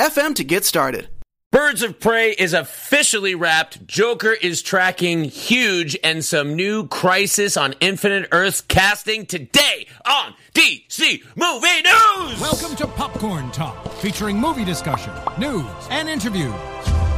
[0.00, 1.08] anchor.fm FM to get started.
[1.52, 3.84] Birds of Prey is officially wrapped.
[3.86, 11.24] Joker is tracking huge and some new Crisis on Infinite Earths casting today on DC
[11.34, 12.40] Movie News.
[12.40, 16.54] Welcome to Popcorn Talk, featuring movie discussion, news, and interviews.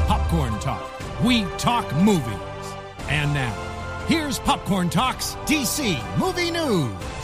[0.07, 0.91] Popcorn Talk.
[1.23, 2.25] We talk movies.
[3.09, 7.22] And now, here's Popcorn Talk's DC Movie News.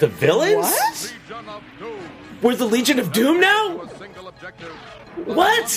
[0.00, 0.56] The villains?
[0.56, 1.14] What?
[2.40, 3.76] We're the Legion of Doom now?
[5.26, 5.68] What?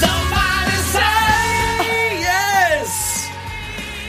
[0.00, 3.28] Somebody say yes!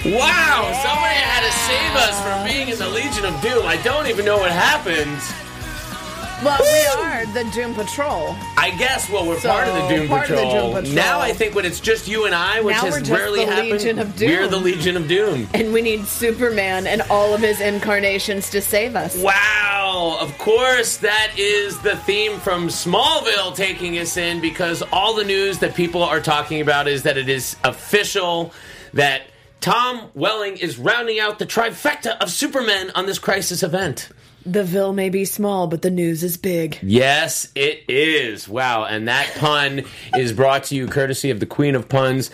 [0.06, 3.66] Wow, somebody had to save us from being in the Legion of Doom.
[3.66, 5.45] I don't even know what happened.
[6.44, 8.36] Well, we are the Doom Patrol.
[8.58, 10.74] I guess, well, we're So, part of the Doom part of the Patrol.
[10.74, 10.96] Doom Patrol.
[10.96, 14.00] Now I think when it's just you and I, which Now has rarely happened, Legion
[14.00, 14.30] of Doom.
[14.30, 15.48] we're the Legion of Doom.
[15.54, 19.18] And we need Superman and all of his incarnations to save us.
[19.18, 25.24] Wow, of course, that is the theme from Smallville taking us in because all the
[25.24, 28.52] news that people are talking about is that it is official
[28.94, 29.24] that
[29.62, 34.10] Tom Welling is rounding out the trifecta of Superman on this crisis event.
[34.46, 36.78] The Ville may be small, but the news is big.
[36.84, 38.48] Yes, it is.
[38.48, 42.30] Wow, and that pun is brought to you courtesy of the Queen of Puns.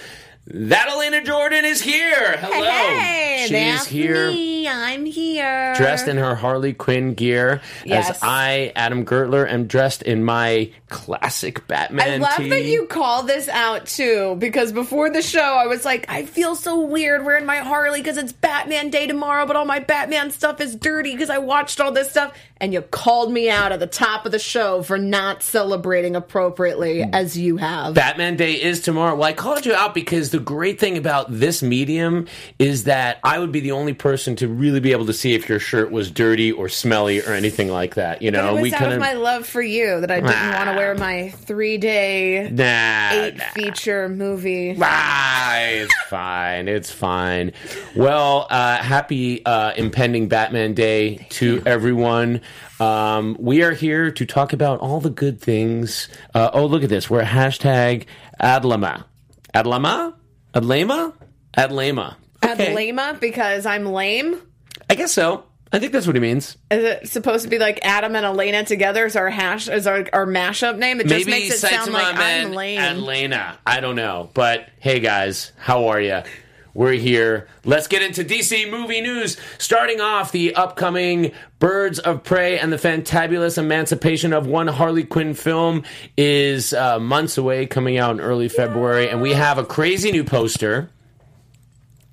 [0.48, 2.38] That Elena Jordan is here.
[2.40, 2.64] Hello.
[2.66, 4.28] Hey, She's here.
[4.32, 4.68] me.
[4.68, 5.76] I'm here.
[5.76, 8.10] dressed in her Harley Quinn gear, Yes.
[8.10, 12.50] as I, Adam Gertler, am dressed in my classic Batman I love tee.
[12.50, 16.56] that you call this out too, because before the show, I was like, I feel
[16.56, 20.60] so weird wearing my Harley because it's Batman Day tomorrow, but all my Batman stuff
[20.60, 22.34] is dirty because I watched all this stuff.
[22.62, 27.02] And you called me out at the top of the show for not celebrating appropriately
[27.02, 27.96] as you have.
[27.96, 29.16] Batman Day is tomorrow.
[29.16, 32.28] Well, I called you out because the great thing about this medium
[32.60, 35.50] is that I would be the only person to really be able to see if
[35.50, 38.22] your shirt was dirty or smelly or anything like that.
[38.22, 40.54] You know, we kind of my love for you that I didn't Ah.
[40.58, 43.44] want to wear my three day, nah, eight nah.
[43.56, 44.78] feature movie.
[44.80, 46.68] Ah, it's fine.
[46.68, 47.54] It's fine.
[47.96, 52.42] Well, uh, happy uh, impending Batman Day to everyone.
[52.80, 56.10] Um, we are here to talk about all the good things.
[56.34, 57.10] Uh, oh, look at this.
[57.10, 58.06] We're hashtag
[58.42, 59.06] Adlama.
[59.54, 60.14] Adlama?
[60.54, 61.14] Adlama?
[61.58, 62.16] Adlama.
[62.44, 62.74] Okay.
[62.74, 64.42] Adlama because I'm lame.
[64.90, 65.46] I guess so.
[65.74, 66.58] I think that's what he means.
[66.70, 70.06] Is it supposed to be like Adam and Elena together as our hash as our,
[70.12, 71.00] our mashup name?
[71.00, 72.80] It just Maybe makes it sound Saitama like I'm and lame.
[72.80, 73.58] Atlanta.
[73.66, 74.30] I don't know.
[74.34, 76.24] But hey, guys, how are you?
[76.74, 77.48] We're here.
[77.66, 79.38] Let's get into DC movie news.
[79.58, 85.34] Starting off the upcoming Birds of Prey and the Fantabulous Emancipation of One Harley Quinn
[85.34, 85.84] film
[86.18, 89.10] is uh, months away, coming out in early February.
[89.10, 90.90] And we have a crazy new poster.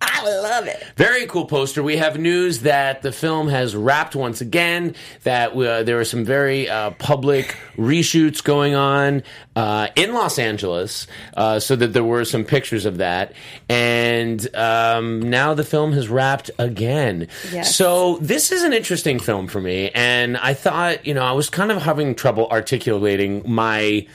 [0.00, 0.84] I love it.
[0.96, 1.82] Very cool poster.
[1.82, 4.94] We have news that the film has wrapped once again.
[5.24, 9.22] That uh, there are some very uh, public reshoots going on
[9.56, 13.32] uh, in Los Angeles, uh, so that there were some pictures of that.
[13.68, 17.28] And um, now the film has wrapped again.
[17.52, 17.74] Yes.
[17.74, 21.50] So this is an interesting film for me, and I thought, you know, I was
[21.50, 24.06] kind of having trouble articulating my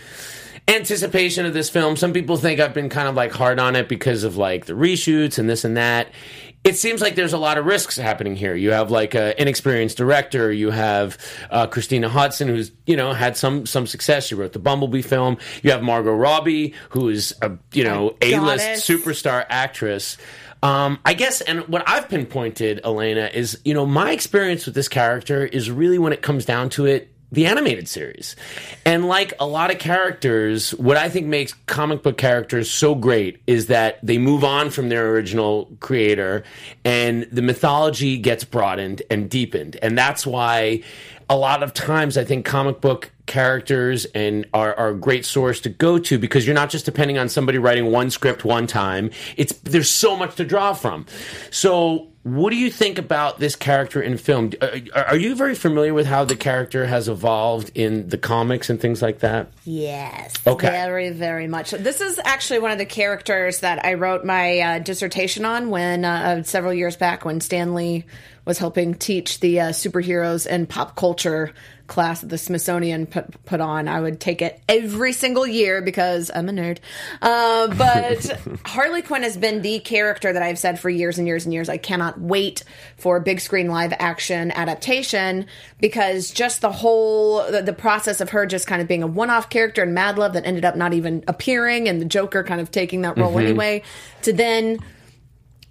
[0.67, 1.97] anticipation of this film.
[1.97, 4.73] Some people think I've been kind of like hard on it because of like the
[4.73, 6.09] reshoots and this and that.
[6.63, 8.55] It seems like there's a lot of risks happening here.
[8.55, 10.49] You have like an inexperienced director.
[10.49, 11.17] You have
[11.49, 14.27] uh, Christina Hodson, who's you know had some some success.
[14.27, 15.37] She wrote the Bumblebee film.
[15.61, 20.17] You have Margot Robbie, who is a you know a list superstar actress.
[20.63, 24.87] Um, I guess, and what I've pinpointed, Elena, is you know my experience with this
[24.87, 28.35] character is really when it comes down to it, the animated series.
[28.85, 33.41] And like a lot of characters, what I think makes comic book characters so great
[33.47, 36.43] is that they move on from their original creator
[36.85, 39.77] and the mythology gets broadened and deepened.
[39.81, 40.83] And that's why
[41.27, 45.59] a lot of times I think comic book characters and are, are a great source
[45.61, 49.09] to go to because you're not just depending on somebody writing one script one time.
[49.37, 51.07] It's there's so much to draw from.
[51.49, 54.51] So what do you think about this character in film?
[54.61, 58.69] Uh, Are, are you very familiar with how the character has evolved in the comics
[58.69, 59.51] and things like that?
[59.65, 60.33] Yes.
[60.47, 60.67] Okay.
[60.67, 61.71] Very, very much.
[61.71, 66.05] This is actually one of the characters that I wrote my uh, dissertation on when
[66.05, 68.05] uh, several years back when Stanley
[68.45, 71.53] was helping teach the uh, superheroes and pop culture
[71.93, 73.87] class that the Smithsonian put, put on.
[73.87, 76.79] I would take it every single year because I'm a nerd.
[77.21, 81.45] Uh, but Harley Quinn has been the character that I've said for years and years
[81.45, 81.69] and years.
[81.69, 82.63] I cannot wait
[82.97, 85.45] for a big screen live action adaptation
[85.79, 89.29] because just the whole the, the process of her just kind of being a one
[89.29, 92.59] off character in Mad Love that ended up not even appearing and the Joker kind
[92.59, 93.83] of taking that role anyway
[94.23, 94.79] to then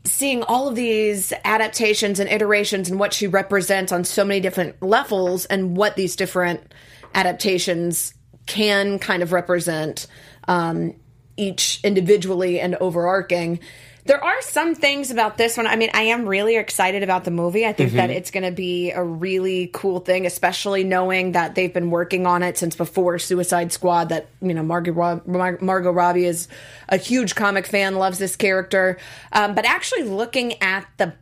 [0.05, 4.83] seeing all of these adaptations and iterations and what she represents on so many different
[4.83, 6.75] levels and what these different
[7.15, 8.15] adaptations
[8.47, 10.07] can kind of represent
[10.49, 10.95] um,
[11.37, 13.61] each individually and overarching.
[14.05, 15.69] There are some things about this one.
[15.69, 17.65] I mean, I am really excited about the movie.
[17.65, 21.73] I think that it's going to be a really cool thing, especially knowing that they've
[21.73, 24.09] been working on it since before Suicide Squad.
[24.09, 26.49] That you know, Margot, Rob- Mar- Margot Robbie is
[26.89, 28.99] a huge comic fan, loves this character.
[29.31, 31.15] Um, but actually, looking at the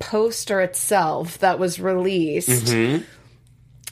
[0.00, 2.72] poster itself that was released.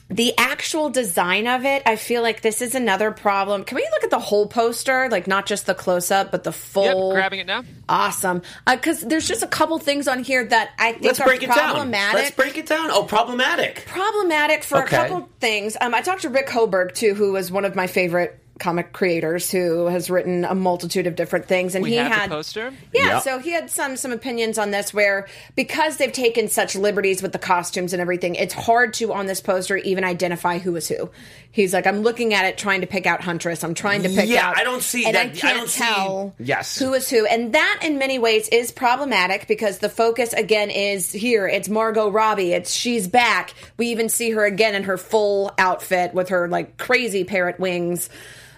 [0.07, 3.63] The actual design of it, I feel like this is another problem.
[3.63, 6.51] Can we look at the whole poster, like not just the close up, but the
[6.51, 7.11] Yep, full?
[7.11, 7.63] grabbing it now.
[7.89, 11.41] Awesome, because there's just a couple things on here that I think Let's are break
[11.41, 11.57] it down.
[11.57, 12.13] problematic.
[12.21, 12.91] Let's break it down.
[12.91, 13.85] Oh, problematic.
[13.87, 14.95] problematic for Okay.
[14.95, 15.75] a couple things.
[15.81, 19.51] Um, I talked to Rick Hoberg too, who was one of my favorite comic creators,
[19.51, 22.71] who has written a multitude of different things, and We he had the poster.
[22.93, 23.19] yeah, Yeah.
[23.19, 27.33] so he had some some opinions on this where because they've taken such liberties with
[27.33, 31.09] the costumes and everything, it's hard to on this poster even identify who is who.
[31.51, 33.63] He's like, I'm looking at it trying to pick out Huntress.
[33.63, 34.57] I'm trying to pick Yeah, out.
[34.57, 36.77] I don't see and that- I I can't don't see- tell Yes.
[36.77, 41.11] who is who, and that in many ways is problematic because the focus again is
[41.11, 41.47] here.
[41.47, 42.51] It's Margot Robbie.
[42.53, 43.53] It's she's back.
[43.77, 48.09] We even see her again in her full outfit with her like crazy parrot wings.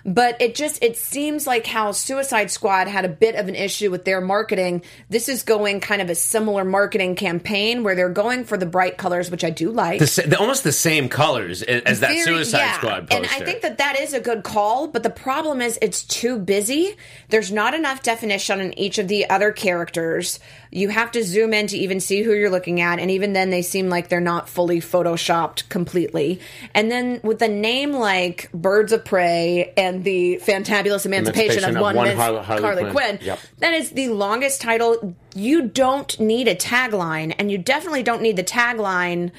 [0.08, 3.92] But it just it seems like how Suicide Squad had a bit of an issue
[3.92, 4.84] with their marketing.
[5.10, 8.98] This is going kind of a similar marketing campaign where they're going for the bright
[8.98, 10.00] colors, which I do like.
[10.00, 12.78] The, the, almost the same colors as that Very- Suicide yeah.
[12.78, 13.18] Squad poster.
[13.18, 16.40] And I think that that is a good call, but the problem is it's too
[16.40, 16.96] busy.
[17.28, 20.40] There's not enough definition in each of the other characters.
[20.72, 23.50] You have to zoom in to even see who you're looking at, and even then,
[23.50, 26.40] they seem like they're not fully photoshopped completely.
[26.74, 31.82] And then with a name like Birds of Prey and the Fantabulous Emancipation, Emancipation of
[31.82, 32.94] One, One Miss Har- Harley Harley Quinn.
[32.94, 33.40] Quinn, Yep.
[33.60, 35.16] that is the longest title.
[35.36, 39.32] You don't need a tagline, and you definitely don't need the tagline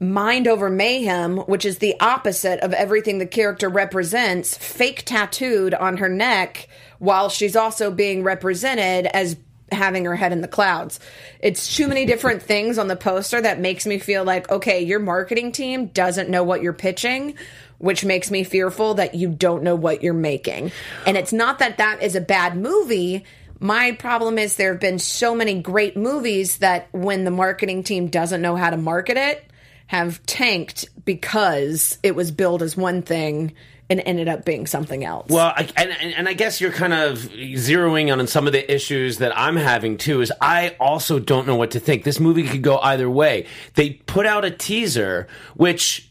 [0.00, 5.98] mind over mayhem, which is the opposite of everything the character represents, fake tattooed on
[5.98, 6.68] her neck
[6.98, 9.36] while she's also being represented as
[9.72, 10.98] having her head in the clouds.
[11.38, 14.98] It's too many different things on the poster that makes me feel like, okay, your
[14.98, 17.34] marketing team doesn't know what you're pitching.
[17.80, 20.70] Which makes me fearful that you don't know what you're making.
[21.06, 23.24] And it's not that that is a bad movie.
[23.58, 28.08] My problem is there have been so many great movies that when the marketing team
[28.08, 29.50] doesn't know how to market it,
[29.86, 33.54] have tanked because it was billed as one thing
[33.90, 35.28] and ended up being something else.
[35.28, 39.18] Well, I, and, and I guess you're kind of zeroing on some of the issues
[39.18, 40.20] that I'm having too.
[40.20, 42.04] Is I also don't know what to think.
[42.04, 43.46] This movie could go either way.
[43.74, 46.09] They put out a teaser, which.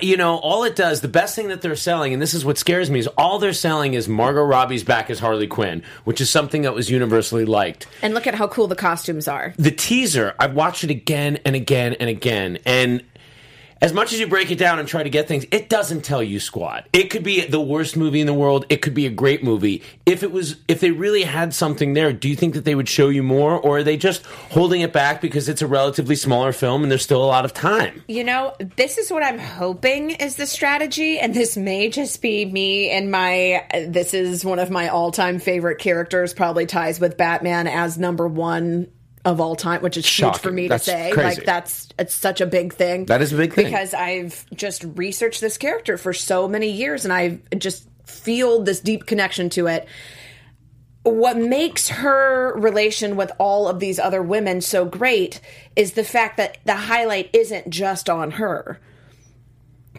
[0.00, 2.58] You know, all it does, the best thing that they're selling, and this is what
[2.58, 6.28] scares me, is all they're selling is Margot Robbie's back as Harley Quinn, which is
[6.28, 7.86] something that was universally liked.
[8.02, 9.54] and look at how cool the costumes are.
[9.58, 13.02] the teaser, I've watched it again and again and again, and
[13.80, 16.22] as much as you break it down and try to get things, it doesn't tell
[16.22, 16.86] you squat.
[16.92, 18.64] It could be the worst movie in the world.
[18.68, 19.82] It could be a great movie.
[20.06, 22.88] If it was, if they really had something there, do you think that they would
[22.88, 26.52] show you more, or are they just holding it back because it's a relatively smaller
[26.52, 28.02] film and there's still a lot of time?
[28.08, 32.44] You know, this is what I'm hoping is the strategy, and this may just be
[32.44, 33.66] me and my.
[33.86, 38.26] This is one of my all time favorite characters, probably ties with Batman as number
[38.26, 38.88] one
[39.26, 41.10] of all time, which is huge for me That's to say.
[41.10, 41.40] crazy.
[41.40, 43.06] Like that's it's such a big thing.
[43.06, 43.66] That is a big thing.
[43.66, 48.80] because I've just researched this character for so many years, and I just feel this
[48.80, 49.86] deep connection to it
[51.02, 55.40] what makes her relation with all of these other women so great
[55.76, 58.80] is the fact that the highlight isn't just on her.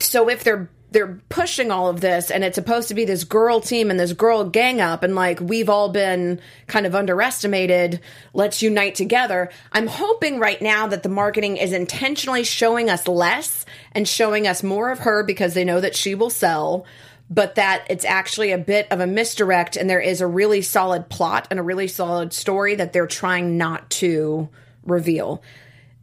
[0.01, 3.59] So if they're they're pushing all of this and it's supposed to be this girl
[3.59, 7.99] team and this girl gang up and like we've all been kind of underestimated,
[8.33, 9.49] let's unite together.
[9.71, 14.63] I'm hoping right now that the marketing is intentionally showing us less and showing us
[14.63, 16.85] more of her because they know that she will sell
[17.29, 21.09] but that it's actually a bit of a misdirect and there is a really solid
[21.09, 24.47] plot and a really solid story that they're trying not to
[24.85, 25.43] reveal.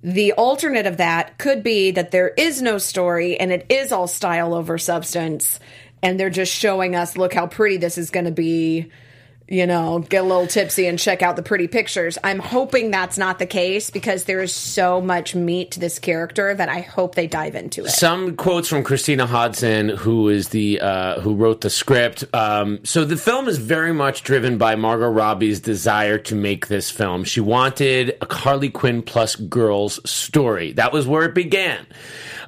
[0.05, 4.07] The alternate of that could be that there is no story and it is all
[4.07, 5.59] style over substance,
[6.03, 8.91] and they're just showing us, look how pretty this is going to be.
[9.47, 12.17] You know, get a little tipsy and check out the pretty pictures.
[12.25, 16.55] I'm hoping that's not the case because there is so much meat to this character
[16.55, 17.91] that I hope they dive into it.
[17.91, 22.25] Some quotes from Christina Hodson, who is the uh, who wrote the script.
[22.33, 26.91] Um, so the film is very much driven by Margot Robbie's desire to make this
[26.91, 27.25] film.
[27.25, 30.73] She wanted a Harley Quinn plus girls story.
[30.73, 31.87] That was where it began.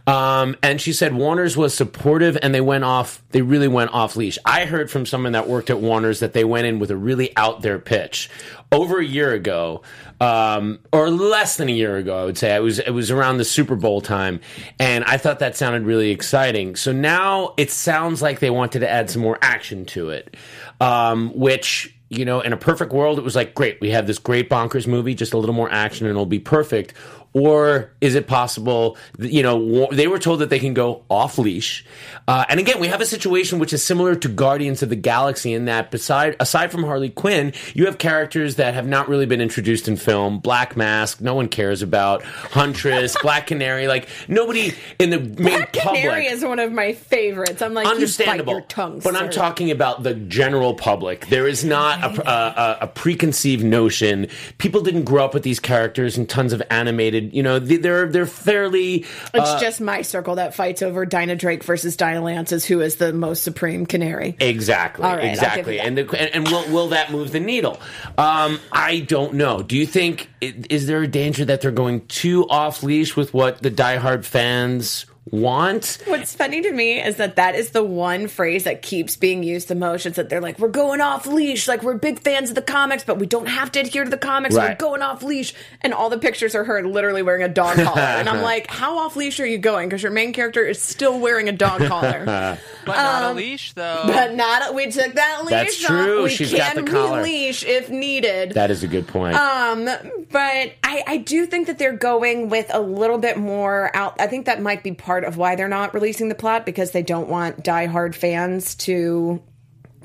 [0.06, 4.14] Um, and she said Warner's was supportive and they went off, they really went off
[4.14, 4.38] leash.
[4.44, 7.36] I heard from someone that worked at Warner's that they went in with a really
[7.36, 8.30] out there pitch.
[8.70, 9.82] Over a year ago,
[10.20, 12.54] um, or less than a year ago, I would say.
[12.54, 14.40] It was it was around the Super Bowl time,
[14.80, 16.74] and I thought that sounded really exciting.
[16.74, 20.36] So now it sounds like they wanted to add some more action to it,
[20.80, 24.18] um, which you know, in a perfect world, it was like, great, we have this
[24.18, 26.94] great bonkers movie, just a little more action and it'll be perfect.
[27.36, 31.84] Or is it possible, you know, they were told that they can go off leash.
[32.26, 35.52] Uh, and again, we have a situation which is similar to Guardians of the Galaxy
[35.52, 39.42] in that beside, aside from Harley Quinn, you have characters that have not really been
[39.42, 40.38] introduced in film.
[40.38, 42.22] Black Mask, no one cares about.
[42.22, 46.00] Huntress, Black Canary, like nobody in the main Black public.
[46.04, 47.60] Canary is one of my favorites.
[47.60, 51.26] I'm like, Understandable, you your tongue, but I'm talking about the general public.
[51.26, 54.28] There is not a, a, a, a preconceived notion.
[54.56, 57.25] People didn't grow up with these characters and tons of animated.
[57.32, 59.04] You know, they- they're they're fairly.
[59.34, 62.96] It's uh, just my circle that fights over Dinah Drake versus Dinah Lance's who is
[62.96, 64.36] the most supreme canary.
[64.40, 67.80] Exactly, right, exactly, and the, and, and will will that move the needle?
[68.18, 69.62] Um, I don't know.
[69.62, 73.62] Do you think is there a danger that they're going too off leash with what
[73.62, 75.98] the diehard fans want?
[76.06, 79.68] What's funny to me is that that is the one phrase that keeps being used
[79.68, 80.06] the most.
[80.06, 81.66] Is that they're like, we're going off leash.
[81.68, 84.16] Like, we're big fans of the comics, but we don't have to adhere to the
[84.16, 84.54] comics.
[84.54, 85.54] We're going off leash.
[85.80, 88.00] And all the pictures are her literally wearing a dog collar.
[88.00, 89.88] and I'm like, how off leash are you going?
[89.88, 92.58] Because your main character is still wearing a dog collar.
[92.86, 94.04] But not a leash, though.
[94.06, 95.90] but not, a, we took that leash That's off.
[95.90, 96.22] true.
[96.22, 97.18] We She's can got the collar.
[97.20, 98.52] releash if needed.
[98.52, 99.34] That is a good point.
[99.34, 99.86] Um,
[100.30, 104.20] but I, I do think that they're going with a little bit more out.
[104.20, 107.02] I think that might be part of why they're not releasing the plot because they
[107.02, 109.42] don't want diehard fans to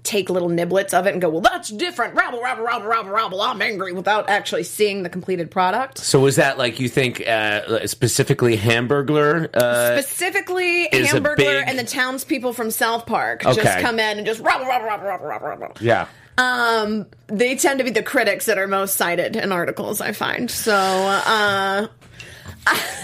[0.03, 2.15] take little niblets of it and go, well, that's different.
[2.15, 3.39] Rabble, rabble, rabble, rabble, rabble.
[3.41, 5.99] I'm angry without actually seeing the completed product.
[5.99, 9.55] so is that like you think uh, specifically Hamburglar?
[9.55, 13.79] Uh, Specifically, Hamburglar big- and the townspeople from South Park just Okay.
[13.81, 15.75] come in and just rabble, rabble, rabble, rabble, rabble, rabble.
[15.79, 16.07] yeah.
[16.39, 20.49] Um, they tend to be the critics that are most cited in articles, I find.
[20.49, 21.87] So, uh,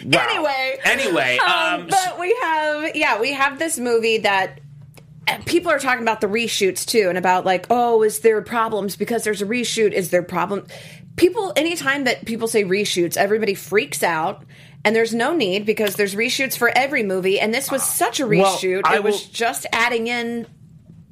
[0.04, 0.26] Wow.
[0.28, 0.78] Anyway.
[0.84, 4.60] Anyway, um, um, but we have, yeah, we have this movie that
[5.28, 8.96] uh, people are talking about the reshoots too, and about like, oh, is there problems
[8.96, 9.92] because there's a reshoot?
[9.92, 10.66] Is there problem?
[11.16, 14.44] People, anytime that people say reshoots, everybody freaks out.
[14.82, 18.26] And there's no need because there's reshoots for every movie, and this was such a
[18.26, 18.80] Well, reshoot.
[18.86, 20.46] I it was will- just adding in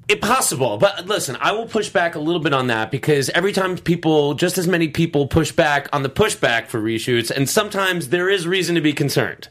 [0.08, 0.78] Impossible.
[0.78, 4.32] But listen, I will push back a little bit on that because every time people,
[4.34, 8.46] just as many people push back on the pushback for reshoots, and sometimes there is
[8.46, 9.48] reason to be concerned.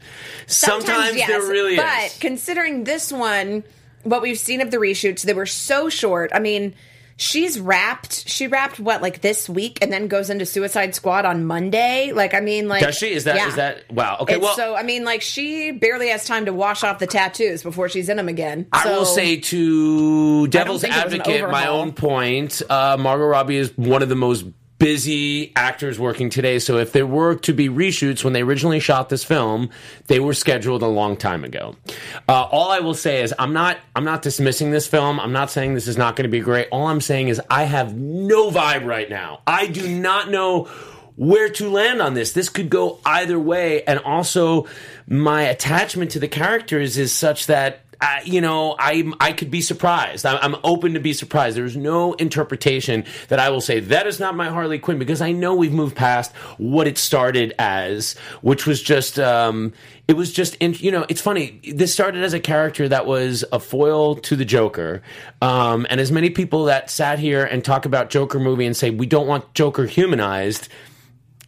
[0.48, 2.14] Sometimes, yes, there really but is.
[2.14, 3.64] But considering this one,
[4.02, 6.32] what we've seen of the reshoots, they were so short.
[6.34, 6.74] I mean,
[7.18, 8.28] she's wrapped.
[8.28, 12.14] She wrapped what like this week, and then goes into Suicide Squad on Monday.
[12.14, 13.12] Like, I mean, like Does she?
[13.12, 13.36] Is that?
[13.36, 13.56] Is yeah.
[13.56, 13.92] that?
[13.92, 14.18] Wow.
[14.22, 14.36] Okay.
[14.36, 17.64] It's well, so I mean, like she barely has time to wash off the tattoos
[17.64, 18.68] before she's in them again.
[18.84, 22.98] So, I will say to Devil's think it was an Advocate, my own point, uh,
[22.98, 24.46] Margot Robbie is one of the most
[24.80, 26.60] busy actors working today.
[26.60, 29.70] So if there were to be reshoots when they originally shot this film,
[30.08, 31.76] they were scheduled a long time ago.
[32.28, 35.20] Uh, all I will say is I'm not I'm not dismissing this film.
[35.20, 36.68] I'm not saying this is not going to be great.
[36.72, 39.42] All I'm saying is I have no vibe right now.
[39.48, 40.66] I do not know
[41.16, 42.34] where to land on this.
[42.34, 43.84] This could go either way.
[43.84, 44.68] And also,
[45.08, 47.82] my attachment to the characters is such that.
[48.00, 50.26] Uh, you know, I I could be surprised.
[50.26, 51.58] I'm, I'm open to be surprised.
[51.58, 55.32] There's no interpretation that I will say that is not my Harley Quinn because I
[55.32, 59.74] know we've moved past what it started as, which was just um,
[60.08, 61.60] it was just in, you know it's funny.
[61.74, 65.02] This started as a character that was a foil to the Joker,
[65.42, 68.92] um, and as many people that sat here and talk about Joker movie and say
[68.92, 70.70] we don't want Joker humanized.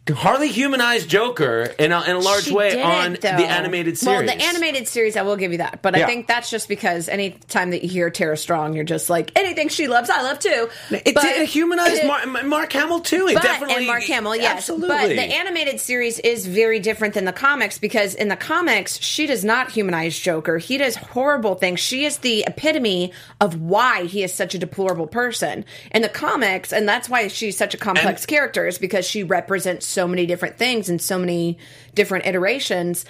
[0.08, 3.18] Harley humanized Joker in a, in a large She way on though.
[3.18, 4.26] the animated series.
[4.26, 5.82] Well, the animated series, I will give you that.
[5.82, 6.02] But Yeah.
[6.04, 9.30] I think that's just because any time that you hear Tara Strong, you're just like
[9.36, 10.68] anything she loves, I love too.
[10.90, 13.28] It, But it humanized it- Mark, Mark Hamill too.
[13.28, 14.56] It but, definitely and Mark Hamill, yes.
[14.56, 14.88] absolutely.
[14.88, 19.26] But the animated series is very different than the comics because in the comics, she
[19.28, 20.58] does not humanize Joker.
[20.58, 21.78] He does horrible things.
[21.78, 25.64] She is the epitome of why he is such a deplorable person.
[25.92, 29.22] In the comics, and that's why she's such a complex And- character, is because she
[29.22, 31.58] represents so many different things and so many
[31.94, 33.04] different iterations.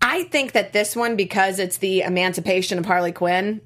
[0.00, 3.60] I think that this one, because it's the emancipation of Harley Quinn,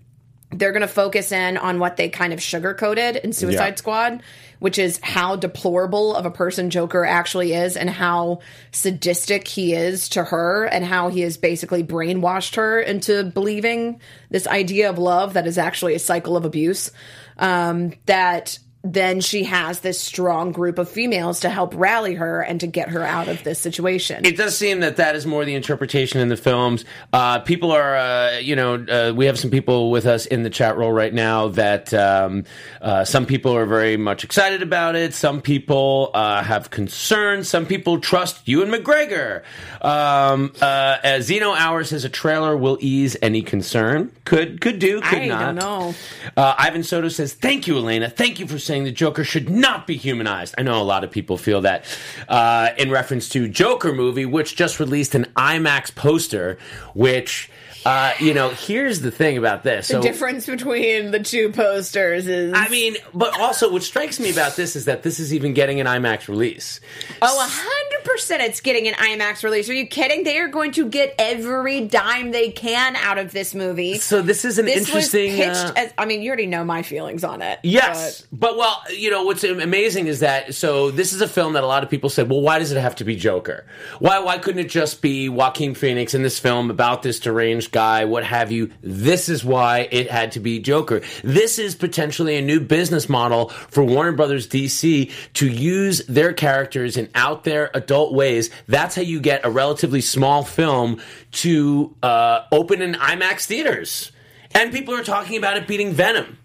[0.52, 3.74] they're going to focus in on what they kind of sugarcoated in Suicide Yeah.
[3.76, 4.22] Squad,
[4.58, 8.40] which is how deplorable of a person Joker actually is and how
[8.72, 14.00] sadistic he is to her and how he has basically brainwashed her into believing
[14.30, 16.90] this idea of love that is actually a cycle of abuse.
[17.38, 22.60] Um, that then she has this strong group of females to help rally her and
[22.60, 24.24] to get her out of this situation.
[24.24, 26.86] It does seem that that is more the interpretation in the films.
[27.12, 30.50] Uh, people are, uh, you know, uh, we have some people with us in the
[30.50, 32.44] chat roll right now that um,
[32.80, 35.12] uh, some people are very much excited about it.
[35.12, 37.48] Some people uh, have concerns.
[37.48, 39.42] Some people trust Ewan McGregor.
[39.82, 44.10] Um, uh, as Zeno Hours says, a trailer will ease any concern.
[44.24, 45.00] Could could do.
[45.00, 45.40] Could I not.
[45.40, 45.94] don't know.
[46.36, 48.08] Uh, Ivan Soto says, "Thank you, Elena.
[48.08, 51.10] Thank you for saying the Joker should not be humanized." I know a lot of
[51.10, 51.84] people feel that
[52.28, 56.56] uh, in reference to Joker movie, which just released an IMAX poster.
[56.94, 57.50] Which,
[57.84, 59.88] uh, you know, here's the thing about this.
[59.88, 64.30] the so, difference between the two posters is I mean, but also what strikes me
[64.30, 66.80] about this is that this is even getting an IMAX release.
[67.22, 68.42] Oh, a hundred percent!
[68.42, 69.68] It's getting an IMAX release.
[69.70, 70.24] Are you kidding?
[70.24, 73.96] They are going to get every dime they can out of this movie.
[73.96, 75.38] So this is an this interesting.
[75.38, 75.94] was pitched uh, as.
[75.96, 77.60] I mean, you already know my feelings on it.
[77.62, 81.64] Yes, but, well, you know what's amazing is that so this is a film that
[81.64, 83.64] a lot of people said, well, why does it have to be Joker?
[84.00, 88.04] Why why couldn't it just be Joaquin Phoenix in this film about this deranged guy,
[88.04, 88.70] what have you?
[88.82, 91.00] This is why it had to be Joker.
[91.22, 96.96] This is potentially a new business model for Warner Brothers DC to use their characters
[96.96, 98.50] in out there adult ways.
[98.68, 101.00] That's how you get a relatively small film
[101.32, 104.12] to uh, open in IMAX theaters,
[104.54, 106.36] and people are talking about it beating Venom.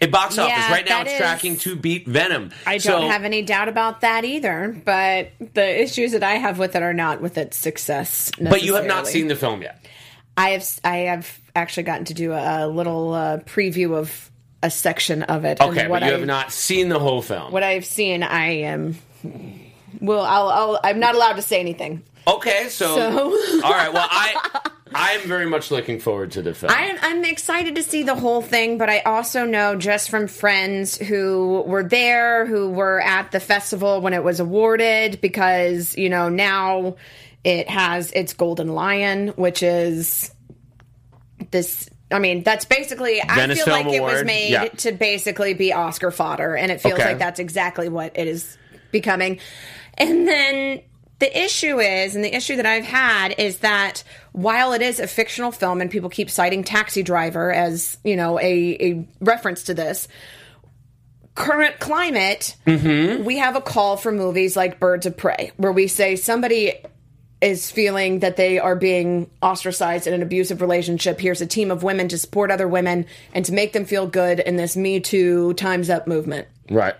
[0.00, 2.50] At box office Yeah, right now, it's is- tracking to beat Venom.
[2.66, 4.76] I don't have any doubt about that either.
[4.84, 8.32] But the issues that I have with it are not with its success.
[8.40, 9.78] But you have not seen the film yet.
[10.36, 10.80] I have.
[10.84, 14.30] I have actually gotten to do a, little uh, preview of
[14.62, 15.60] a section of it.
[15.60, 17.52] Okay, and what but you I, have not seen the whole film.
[17.52, 18.96] What I've seen, I am.
[20.00, 20.80] Well, I'll, I'll.
[20.82, 22.02] I'm not allowed to say anything.
[22.26, 23.92] Okay, so, So- all right.
[23.92, 24.60] Well, I
[24.94, 26.72] I am very much looking forward to the film.
[26.74, 30.96] I'm, I'm excited to see the whole thing, but I also know just from friends
[30.98, 36.28] who were there, who were at the festival when it was awarded, because, you know,
[36.28, 36.96] now
[37.44, 40.32] it has its Golden Lion, which is
[41.50, 41.88] this.
[42.10, 43.20] I mean, that's basically.
[43.26, 44.64] Venice I feel Film like it was Award, made yeah.
[44.68, 47.10] to basically be Oscar fodder, and it feels Okay.
[47.10, 48.56] like that's exactly what it is
[48.90, 49.38] becoming.
[49.98, 50.82] And then
[51.18, 55.06] the issue is, and the issue that I've had is that while it is a
[55.06, 59.74] fictional film, and people keep citing Taxi Driver as you know a, a reference to
[59.74, 60.06] this
[61.34, 63.24] current climate, mm-hmm.
[63.24, 66.74] we have a call for movies like Birds of Prey, where we say somebody
[67.42, 71.20] is feeling that they are being ostracized in an abusive relationship.
[71.20, 74.38] Here's a team of women to support other women and to make them feel good
[74.38, 76.94] in this Me Too Times Up movement right.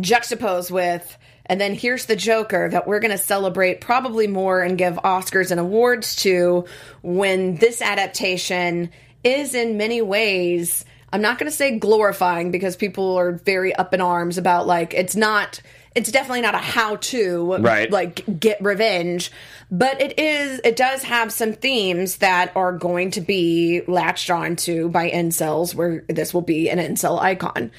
[0.00, 4.78] juxtaposed with and then here's the joker that we're going to celebrate probably more and
[4.78, 6.64] give oscars and awards to
[7.02, 8.90] when this adaptation
[9.24, 13.92] is in many ways i'm not going to say glorifying because people are very up
[13.94, 15.60] in arms about like it's not
[15.94, 17.90] it's definitely not a how to Right.
[17.90, 19.30] like get revenge
[19.70, 24.88] but it is it does have some themes that are going to be latched onto
[24.88, 27.70] by incels where this will be an incel icon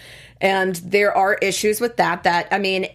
[0.41, 2.87] and there are issues with that that i mean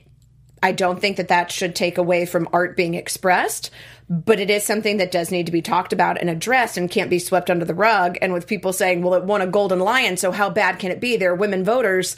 [0.63, 3.71] i don't think that that should take away from art being expressed
[4.11, 7.11] but it is something that does need to be talked about and addressed and can't
[7.11, 8.17] be swept under the rug.
[8.23, 11.01] And with people saying well it won a golden lion so how bad can it
[11.01, 11.17] be?
[11.17, 12.17] There are women voters.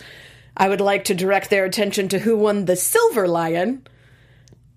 [0.56, 3.86] I would like to direct their attention to who won the silver lion.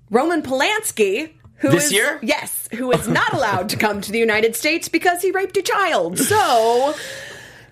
[0.09, 2.19] Roman polanski who This is- year?
[2.21, 5.61] yes who is not allowed to come to the united states because he raped a
[5.61, 6.17] child.
[6.17, 6.95] So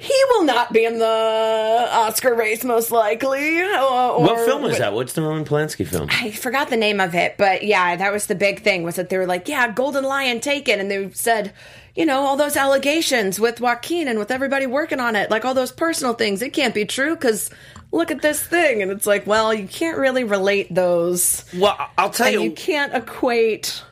[0.01, 3.61] he will not be in the Oscar race, most likely.
[3.61, 4.93] Or, What film is that?
[4.93, 6.09] What's the Roman Polanski film?
[6.11, 8.83] I forgot the name of it, but yeah, that was the big thing.
[8.83, 11.53] Was that they were like, "Yeah, Golden Lion taken," and they said,
[11.95, 15.53] you know, all those allegations with Joaquin and with everybody working on it, like all
[15.53, 16.41] those personal things.
[16.41, 17.49] It can't be true because
[17.91, 22.09] look at this thing, and it's like, well, you can't really relate those, Well, I'll
[22.09, 22.41] tell and you.
[22.43, 23.83] you can't equate.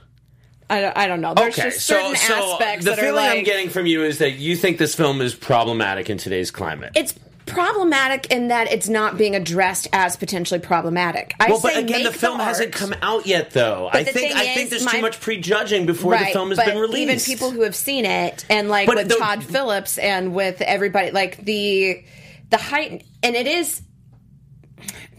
[0.70, 1.34] I don't, I don't know.
[1.34, 4.04] There's okay, just certain so aspects the that are feeling like I'm getting from you
[4.04, 6.92] is that you think this film is problematic in today's climate.
[6.96, 7.14] it's
[7.48, 11.34] problematic in that it's not being addressed as potentially problematic.
[11.40, 13.90] I well, but again, the film hasn't come out yet, though.
[13.92, 16.68] I the think I think there's my- too much prejudging before the film has but
[16.68, 17.00] been released.
[17.00, 20.62] Even people who have seen it, and like But with the- Todd Phillips and with
[20.62, 22.04] everybody, like the
[22.52, 23.82] the height, and it is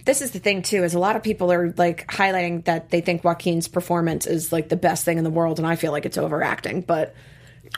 [0.04, 3.00] this is the thing too is a lot of people are like highlighting that they
[3.00, 6.06] think Joaquin's performance is like the best thing in the world, and I feel like
[6.06, 7.14] it's overacting, but.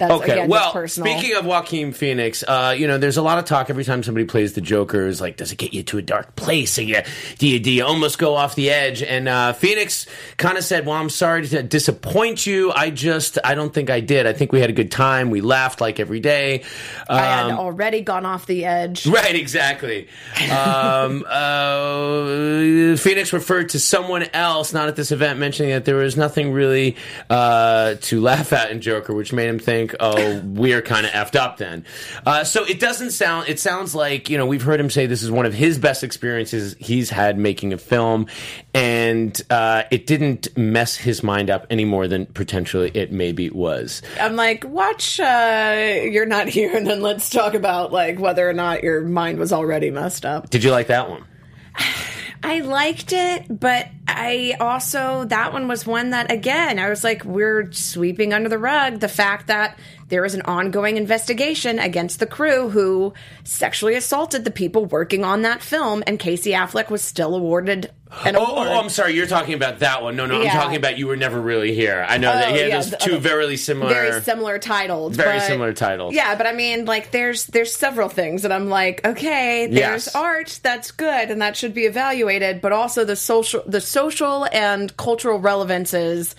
[0.00, 1.12] That's, Okay, again, well, personal.
[1.18, 4.24] speaking of Joaquin Phoenix, uh, you know, there's a lot of talk every time somebody
[4.26, 5.06] plays the Joker.
[5.06, 6.78] Is like, does it get you to a dark place?
[6.78, 7.02] Or you,
[7.38, 9.02] do you do you almost go off the edge?
[9.02, 10.06] And uh, Phoenix
[10.38, 12.72] kind of said, "Well, I'm sorry to disappoint you.
[12.72, 14.26] I just, I don't think I did.
[14.26, 15.28] I think we had a good time.
[15.30, 16.62] We laughed like every day."
[17.08, 19.06] I had Um, already gone off the edge.
[19.06, 20.08] Right, exactly.
[20.50, 26.16] Um, uh, Phoenix referred to someone else, not at this event, mentioning that there was
[26.16, 26.96] nothing really
[27.30, 31.36] uh, to laugh at in Joker, which made him think, "Oh, we're kind of effed
[31.36, 31.84] up." Then,
[32.26, 33.48] uh, so it doesn't sound.
[33.48, 36.04] It sounds like you know we've heard him say this is one of his best
[36.04, 38.26] experiences he's had making a film,
[38.74, 44.02] and uh, it didn't mess his mind up any more than potentially it maybe was.
[44.20, 48.52] I'm like, watch, uh, you're not here, and then let's talk about like whether or
[48.52, 50.50] not your mind was already messed up.
[50.50, 51.24] Did you like that one?
[52.42, 57.24] I liked it, but I also that one was one that again I was like
[57.24, 59.78] we're sweeping under the rug the fact that
[60.12, 65.40] there is an ongoing investigation against the crew who sexually assaulted the people working on
[65.40, 67.90] that film, and Casey Affleck was still awarded
[68.26, 68.68] an Oh, oh award.
[68.68, 69.14] oh, I'm sorry.
[69.14, 70.14] You're talking about that one.
[70.16, 72.04] No, no, I'm talking about you were never really here.
[72.06, 73.90] I know that Oh, he had yeah, those the two other- very similar.
[73.94, 75.16] very similar titles.
[75.16, 76.12] Very but- similar titles.
[76.14, 80.14] Yeah, but I mean, like, there's there's several things that I'm like, okay, there's Yes.
[80.14, 84.94] art that's good and that should be evaluated, but also the social the social and
[84.98, 86.34] cultural relevances.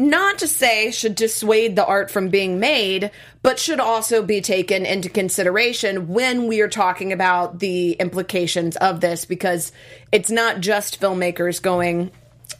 [0.00, 3.10] Not to say should dissuade the art from being made,
[3.42, 9.00] but should also be taken into consideration when we are talking about the implications of
[9.00, 9.72] this, because
[10.12, 12.12] it's not just filmmakers going,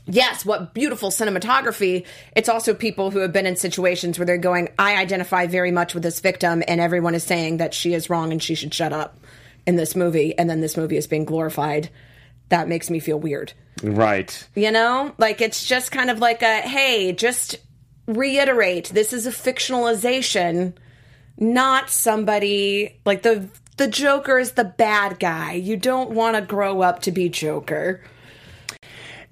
[0.07, 2.05] yes, what beautiful cinematography.
[2.35, 5.95] It's also people who have been in situations where they're going, I identify very much
[5.95, 8.93] with this victim, and everyone is saying that she is wrong and she should shut
[8.93, 9.17] up
[9.65, 11.89] in this movie, and then this movie is being glorified.
[12.49, 13.53] That makes me feel weird.
[13.83, 14.49] Right.
[14.55, 15.15] You know?
[15.19, 17.57] Like, it's just kind of like a, hey, just
[18.07, 20.75] reiterate this is a fictionalization,
[21.37, 23.49] not somebody like the.
[23.77, 25.53] The Joker is the bad guy.
[25.53, 28.03] You don't want to grow up to be Joker.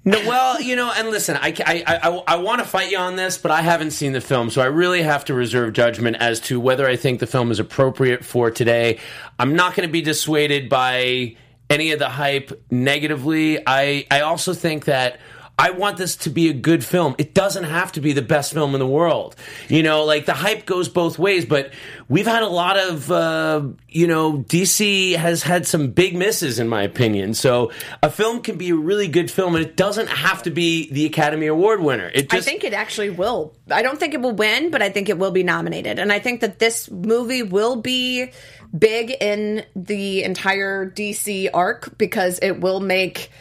[0.05, 3.17] No, well, you know, and listen, I, I, I, I want to fight you on
[3.17, 6.39] this, but I haven't seen the film, so I really have to reserve judgment as
[6.41, 8.99] to whether I think the film is appropriate for today.
[9.37, 11.35] I'm not going to be dissuaded by
[11.69, 13.59] any of the hype negatively.
[13.65, 15.19] I, I also think that.
[15.59, 17.15] I want this to be a good film.
[17.17, 19.35] It doesn't have to be the best film in the world.
[19.69, 21.73] You know, like the hype goes both ways, but
[22.07, 26.67] we've had a lot of, uh, you know, DC has had some big misses, in
[26.67, 27.33] my opinion.
[27.33, 27.71] So
[28.03, 31.07] a film can be a really good film, and it doesn't have to be the
[31.07, 32.11] Academy Award winner.
[32.13, 33.55] It I think it actually will.
[33.71, 35.97] I don't think it will win, but I think it will be nominated.
[35.97, 38.31] And I think that this movie will be
[38.77, 43.31] big in the entire DC arc because it will make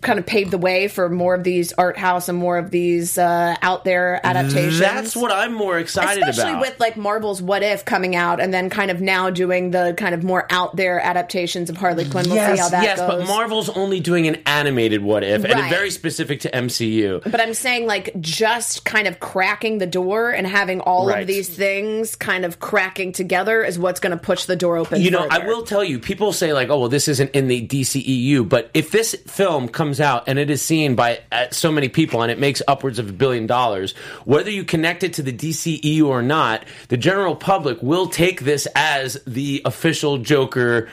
[0.00, 3.18] kind of paved the way for more of these art house and more of these
[3.18, 4.78] uh, out there adaptations.
[4.78, 6.30] that's what I'm more excited about.
[6.30, 6.60] Especially about.
[6.62, 10.14] with like Marvel's What If coming out, and then kind of now doing the kind
[10.14, 12.24] of more out there adaptations of Harley Quinn.
[12.28, 13.08] We'll see how that yes, goes.
[13.08, 17.22] but Marvel's only doing an animated What If, and very specific to MCU.
[17.30, 21.20] But I'm saying, like, just kind of cracking the door and having all Right.
[21.22, 25.02] of these things kind of cracking together is what's going to push the door open.
[25.02, 27.60] You know, I will tell you, people say like, "Oh, well, this isn't in the
[27.66, 31.88] DCEU," but if this film comes out and it is seen by uh, so many
[31.88, 33.92] people and it makes upwards of a billion dollars,
[34.24, 38.66] whether you connect it to the DCEU or not, the general public will take this
[38.74, 40.88] as the official Joker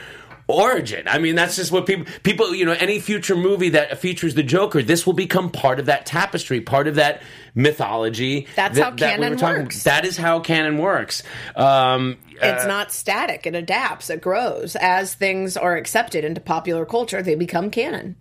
[0.48, 1.06] origin.
[1.06, 4.42] I mean, that's just what people people, you know, any future movie that features the
[4.42, 7.22] Joker, this will become part of that tapestry, part of that
[7.54, 8.46] mythology.
[8.56, 9.84] That's that- how that we canon were talking- works.
[9.84, 11.22] That is how canon works.
[11.54, 13.46] Um, It's not static.
[13.46, 14.08] It adapts.
[14.08, 17.22] It grows as things are accepted into popular culture.
[17.22, 18.16] They become canon.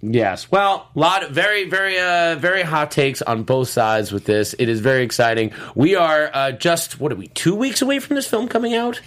[0.00, 0.50] Yes.
[0.50, 4.54] Well, a lot of very, very, uh, very hot takes on both sides with this.
[4.58, 5.52] It is very exciting.
[5.74, 7.28] We are uh, just what are we?
[7.28, 9.00] Two weeks away from this film coming out.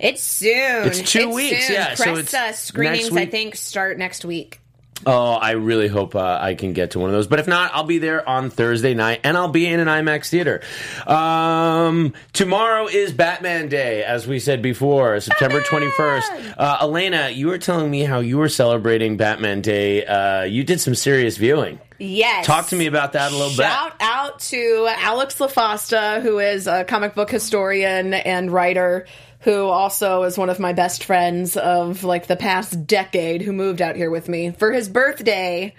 [0.00, 0.86] It's soon.
[0.86, 1.74] It's two weeks, soon.
[1.74, 4.60] yeah, so Press it's uh, screenings, I think, start next week.
[5.06, 7.26] Oh, I really hope uh, I can get to one of those.
[7.26, 10.28] But if not, I'll be there on Thursday night, and I'll be in an IMAX
[10.28, 10.60] theater.
[11.06, 16.30] Um, tomorrow is Batman Day, as we said before, September twenty first.
[16.58, 20.04] Uh, Elena, you were telling me how you were celebrating Batman Day.
[20.04, 21.80] Uh, you did some serious viewing.
[21.98, 22.46] Yes.
[22.46, 23.66] Talk to me about that a little bit.
[23.66, 29.06] Shout out to Alex LaFosta, who is a comic book historian and writer,
[29.40, 33.82] who also is one of my best friends of like the past decade, who moved
[33.82, 35.74] out here with me for his birthday.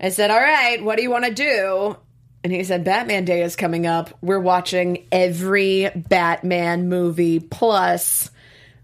[0.00, 1.96] I said, All right, what do you want to do?
[2.44, 4.18] And he said, Batman Day is coming up.
[4.20, 8.30] We're watching every Batman movie plus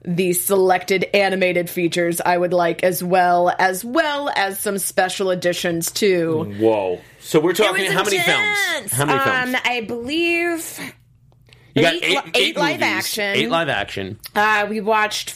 [0.05, 5.91] the selected animated features I would like as well, as well as some special editions
[5.91, 6.55] too.
[6.59, 7.01] Whoa.
[7.21, 8.93] So we're talking how many films?
[8.93, 9.55] How many films?
[9.55, 10.95] Um, I believe
[11.75, 12.95] you got eight eight, eight live movies.
[12.95, 13.25] action.
[13.37, 14.19] Eight live action.
[14.35, 15.31] uh, we watched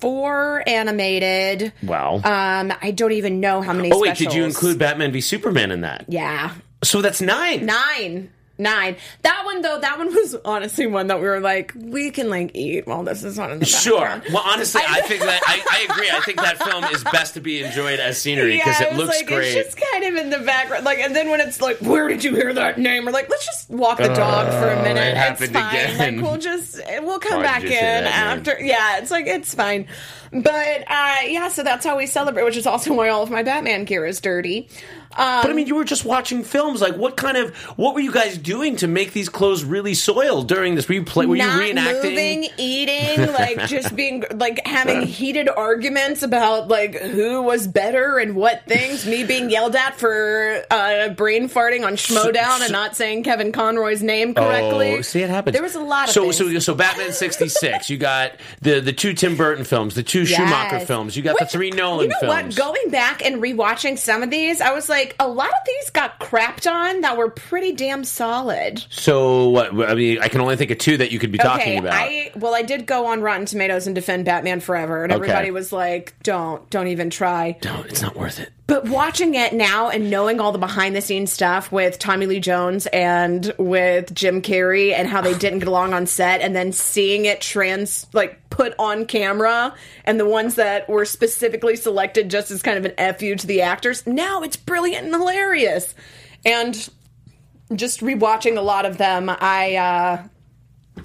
[0.00, 1.72] four animated.
[1.82, 2.16] Wow.
[2.16, 3.90] Um, I don't even know how many.
[3.92, 6.04] oh wait, did you include Batman v Superman in that?
[6.08, 7.66] Yeah, So that's nine.
[7.66, 8.30] nine.
[8.60, 8.96] Nine.
[9.22, 12.50] That one though, that one was honestly one that we were like, we can like
[12.54, 14.22] eat while this is on in the Sure.
[14.32, 16.10] Well, honestly, I, think that I, I agree.
[16.10, 18.98] I think that film is best to be enjoyed as scenery because Yeah, it was
[19.06, 19.56] looks like, great.
[19.56, 22.22] It's just kind of in the background, like, and then when it's like, "Where did
[22.22, 25.14] you hear that name?" We're like, "Let's just walk the dog for a minute.
[25.16, 25.68] Oh, it it's fine.
[25.74, 26.16] again.
[26.16, 28.12] Like, we'll just we'll come Why'd back in that name?
[28.12, 29.86] after." Yeah, it's like it's fine.
[30.32, 33.42] But uh, yeah, so that's how we celebrate, which is also why all of my
[33.42, 34.68] Batman gear is dirty.
[35.16, 36.80] Um, But I mean, you were just watching films.
[36.80, 40.46] Like, what kind of what were you guys doing to make these clothes really soiled
[40.48, 40.88] during this?
[40.88, 41.26] Were you play?
[41.26, 42.02] Were you reenacting?
[42.04, 48.36] moving, eating, like just being like having heated arguments about like who was better and
[48.36, 49.04] what things.
[49.06, 54.02] Me being yelled at for uh, brain farting on Schmoedown and not saying Kevin Conroy's
[54.02, 54.92] name correctly.
[54.92, 55.54] Oh, see, it happens.
[55.54, 56.36] There was a lot of so things.
[56.36, 56.74] so so.
[56.74, 57.90] Batman sixty six.
[57.90, 61.16] You got the the two Tim Burton films, the two Schumacher films.
[61.16, 62.56] You got the three Nolan You know films.
[62.56, 62.64] what?
[62.64, 66.18] Going back and rewatching some of these, I was like, a lot of these got
[66.20, 68.84] crapped on that were pretty damn solid.
[68.90, 69.72] so what?
[69.90, 71.92] I mean, I can only think of two that you could be talking about.
[71.94, 75.22] I well, I did go on Rotten Tomatoes and defend Batman Forever, and Okay.
[75.22, 78.50] everybody was like, "Don't, don't even try." no, it's not worth it.
[78.70, 82.38] But watching it now and knowing all the behind the scenes stuff with Tommy Lee
[82.38, 86.70] Jones and with Jim Carrey and how they didn't get along on set, and then
[86.70, 92.52] seeing it trans like put on camera, and the ones that were specifically selected just
[92.52, 95.92] as kind of an fu to the actors, now it's brilliant and hilarious.
[96.44, 96.88] And
[97.74, 101.02] just rewatching a lot of them, I uh,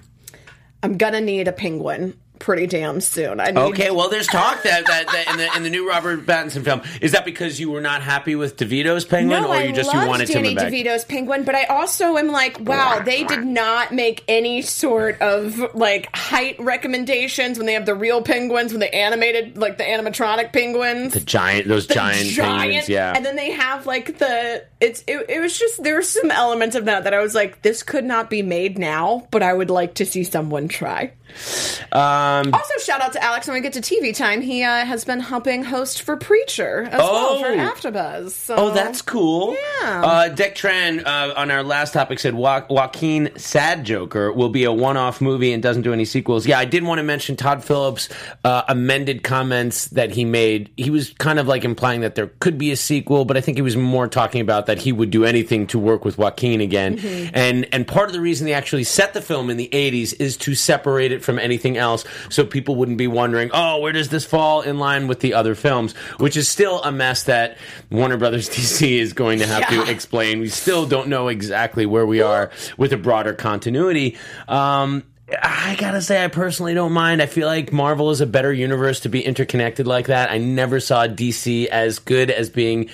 [0.84, 3.39] I'm gonna need a penguin pretty damn soon.
[3.39, 6.27] I need Okay, well, there's talk that, that, that in the in the new Robert
[6.27, 9.63] Pattinson film is that because you were not happy with DeVito's Penguin, No, or I
[9.63, 10.71] you just you wanted Danny Tim back?
[10.71, 15.73] DeVito's Penguin, but I also am like, wow, they did not make any sort of
[15.73, 20.53] like height recommendations when they have the real penguins, when they animated like the animatronic
[20.53, 21.13] penguins.
[21.13, 23.13] The giant, those the giant, penguins, yeah.
[23.15, 26.75] And then they have like the it's it, it was just there were some elements
[26.75, 29.71] of that that I was like, this could not be made now, but I would
[29.71, 31.12] like to see someone try.
[31.91, 34.41] Um, Also, shout out to Alex when we get to TV time.
[34.41, 37.39] He uh, has been helping host for Preacher as Oh.
[37.39, 37.50] well for
[37.91, 38.32] AfterBuzz.
[38.32, 38.56] So.
[38.58, 39.54] Oh, that's cool.
[39.82, 40.02] Yeah.
[40.06, 44.63] Uh, Dick Tran uh, on our last topic said jo- Joaquin Sad Joker will be
[44.63, 46.45] a one-off movie and doesn't do any sequels.
[46.48, 48.10] Yeah, I did want to mention Todd Phillips'
[48.43, 50.71] uh, amended comments that he made.
[50.78, 53.58] He was kind of like implying that there could be a sequel, but I think
[53.58, 56.98] he was more talking about that he would do anything to work with Joaquin again.
[56.98, 57.30] Mm-hmm.
[57.34, 60.38] And and part of the reason they actually set the film in the 80s is
[60.38, 64.23] to separate it from anything else, so people wouldn't be wondering, oh, where does this
[64.23, 65.93] fall in line with the other films?
[66.19, 67.57] Which is still a mess that
[67.91, 69.83] Warner Brothers DC is going to have Yeah.
[69.83, 70.39] to explain.
[70.39, 74.17] We still don't know exactly where we are with a broader continuity.
[74.47, 75.03] Um,
[75.41, 77.19] I gotta say, I personally don't mind.
[77.19, 80.29] I feel like Marvel is a better universe to be interconnected like that.
[80.29, 82.89] I never saw DC as good as being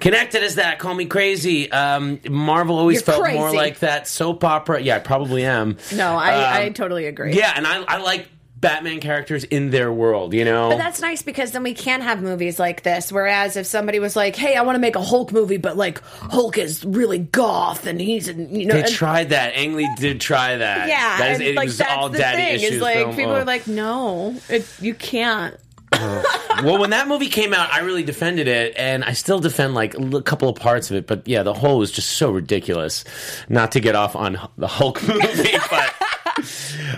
[0.00, 0.78] connected as that.
[0.78, 1.70] Call me crazy.
[1.70, 4.80] Um, Marvel always You're felt more like that soap opera.
[4.80, 5.78] Yeah, I probably am.
[5.94, 7.34] No, I, I Um, totally agree.
[7.34, 10.32] Yeah, and I, I like Batman characters in their world.
[10.34, 13.10] You know, But that's nice because then we can have movies like this.
[13.10, 16.00] Whereas if somebody was like, "Hey, I want to make a Hulk movie, but like
[16.04, 19.54] Hulk is really goth and he's in, you know," they and- tried that.
[19.56, 20.88] Ang Lee did try that.
[20.88, 22.54] yeah, that is, and it like was that's all the daddy thing.
[22.54, 22.70] issues.
[22.76, 23.16] Is like film.
[23.16, 23.40] people Oh.
[23.40, 25.56] are like, "No, it, you can't."
[26.64, 29.94] well, when that movie came out, I really defended it, and I still defend like
[29.98, 31.06] a couple of parts of it.
[31.06, 33.04] But yeah, the whole was just so ridiculous.
[33.48, 35.94] Not to get off on the Hulk movie, but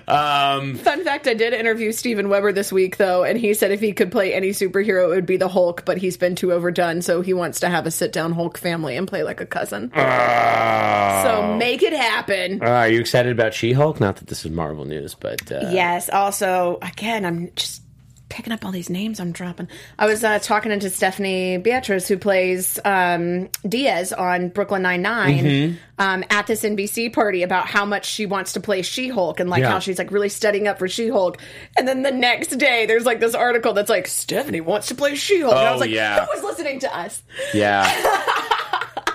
[0.09, 3.81] um, Fun fact: I did interview Steven Weber this week, though, and he said if
[3.81, 5.85] he could play any superhero, it would be the Hulk.
[5.85, 9.07] But he's been too overdone, so he wants to have a sit-down Hulk family and
[9.09, 9.91] play like a cousin.
[9.95, 12.63] so make it happen.
[12.63, 14.01] uh, are you excited about She Hulk?
[14.01, 16.09] Not that this is Marvel news, but uh, Yes.
[16.11, 17.83] Also, again, I'm just
[18.29, 19.69] picking up all these names I'm dropping.
[19.99, 25.75] I was uh, talking into Stephanie Beatriz, who plays um, Diaz on Brooklyn Nine Mm-hmm.
[25.99, 29.49] um, at this NBC party about how much she wants to play She Hulk and
[29.51, 29.71] like Yeah.
[29.71, 31.39] how she's like really studying up for She Hulk.
[31.77, 35.15] And then the next day, there's like this article that's like Stephanie wants to play
[35.15, 35.53] She Hulk.
[35.55, 36.25] and I Oh, was like, yeah.
[36.25, 37.23] who was listening to us?
[37.53, 37.85] Yeah.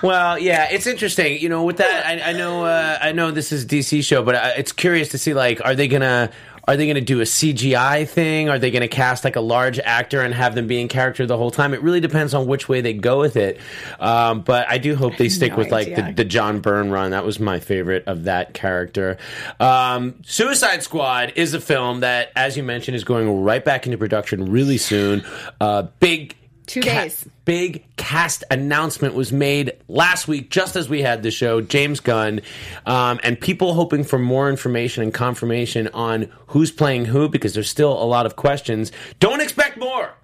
[0.02, 1.40] well, yeah, it's interesting.
[1.40, 4.34] You know, with that, I, I know, uh, I know this is DC show, but
[4.34, 6.30] uh, it's curious to see like, are they gonna?
[6.68, 8.48] Are they going to do a CGI thing?
[8.48, 11.26] Are they going to cast like a large actor and have them be in character
[11.26, 11.74] the whole time?
[11.74, 13.58] It really depends on which way they go with it.
[13.98, 17.10] Um, but I do hope they stick no with like the, the John Byrne run.
[17.10, 19.18] That was my favorite of that character.
[19.58, 23.98] Um, Suicide Squad is a film that, as you mentioned, is going right back into
[23.98, 25.24] production really soon.
[25.60, 26.36] Uh, big.
[26.70, 27.26] Two ca- days.
[27.44, 31.60] big cast announcement was made last week, just as we had the show.
[31.60, 32.42] James Gunn,
[32.86, 37.68] um, and people hoping for more information and confirmation on who's playing who because there's
[37.68, 38.92] still a lot of questions.
[39.18, 40.14] Don't expect more.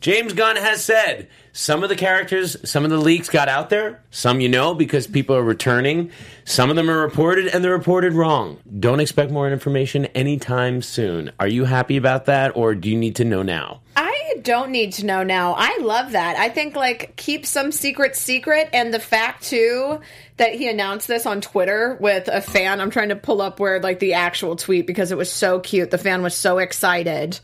[0.00, 4.02] James Gunn has said some of the characters, some of the leaks got out there.
[4.10, 6.10] Some you know because people are returning.
[6.44, 8.58] Some of them are reported and they're reported wrong.
[8.80, 11.30] Don't expect more information anytime soon.
[11.40, 13.80] Are you happy about that or do you need to know now?
[13.96, 15.54] I don't need to know now.
[15.56, 16.36] I love that.
[16.36, 20.00] I think like keep some secret secret and the fact too
[20.36, 22.80] that he announced this on Twitter with a fan.
[22.80, 25.90] I'm trying to pull up where like the actual tweet because it was so cute.
[25.90, 27.38] The fan was so excited.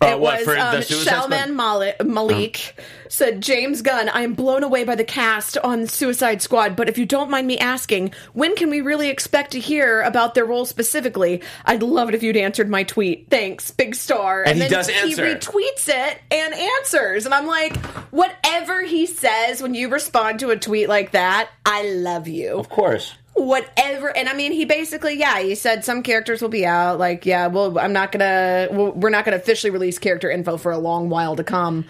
[0.00, 1.30] Uh, it what, was um, Suicide Squad?
[1.30, 4.08] Shalman Malik, Malik said James Gunn.
[4.08, 6.76] I am blown away by the cast on Suicide Squad.
[6.76, 10.34] But if you don't mind me asking, when can we really expect to hear about
[10.34, 11.42] their role specifically?
[11.64, 13.28] I'd love it if you'd answered my tweet.
[13.30, 14.42] Thanks, big star.
[14.44, 17.76] And he then He retweets it and answers, and I'm like,
[18.10, 22.68] whatever he says when you respond to a tweet like that, I love you Of
[22.68, 23.14] course.
[23.42, 27.26] Whatever and i mean he basically yeah he said some characters will be out like
[27.26, 31.08] yeah well i'm not gonna we're not gonna officially release character info for a long
[31.08, 31.84] while to come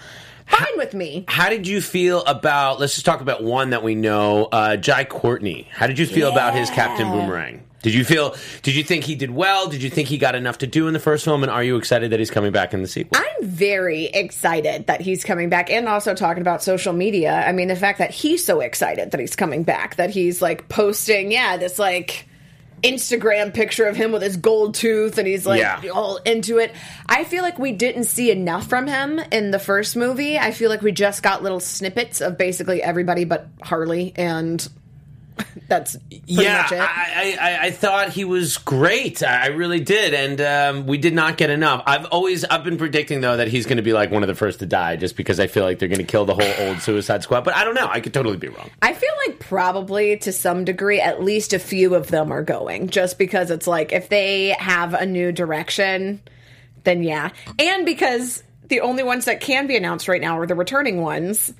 [0.46, 2.78] fine with me How did you feel about?
[2.80, 5.68] Let's just talk about one that we know, uh, Jai Courtney.
[5.70, 7.62] How did you feel about his Captain Boomerang?
[7.82, 8.34] Did you feel?
[8.62, 9.68] Did you think he did well?
[9.68, 11.42] Did you think he got enough to do in the first film?
[11.42, 13.20] And are you excited that he's coming back in the sequel?
[13.20, 17.66] i'm very excited that he's coming back and also talking about social media i mean
[17.68, 21.56] the fact that he's so excited that he's coming back that he's like posting yeah
[21.56, 22.26] this like
[22.82, 25.80] Instagram picture of him with his gold tooth and he's like Yeah.
[25.94, 26.74] all into it.
[27.08, 30.36] I feel like we didn't see enough from him in the first movie.
[30.36, 34.68] I feel like we just got little snippets of basically everybody but Harley and
[35.68, 36.66] that's yeah.
[36.70, 39.22] I, I, I thought he was great.
[39.22, 41.82] I I really did, and um, we did not get enough.
[41.86, 44.34] I've always I've been predicting though that he's going to be like one of the
[44.34, 46.78] first to die, just because I feel like they're going to kill the whole old
[46.80, 47.42] Suicide Squad.
[47.44, 47.88] But I don't know.
[47.88, 48.70] I could totally be wrong.
[48.82, 52.88] I feel like probably to some degree, at least a few of them are going,
[52.88, 56.20] just because it's like if they have a new direction,
[56.84, 57.30] then yeah.
[57.58, 61.52] And because the only ones that can be announced right now are the returning ones.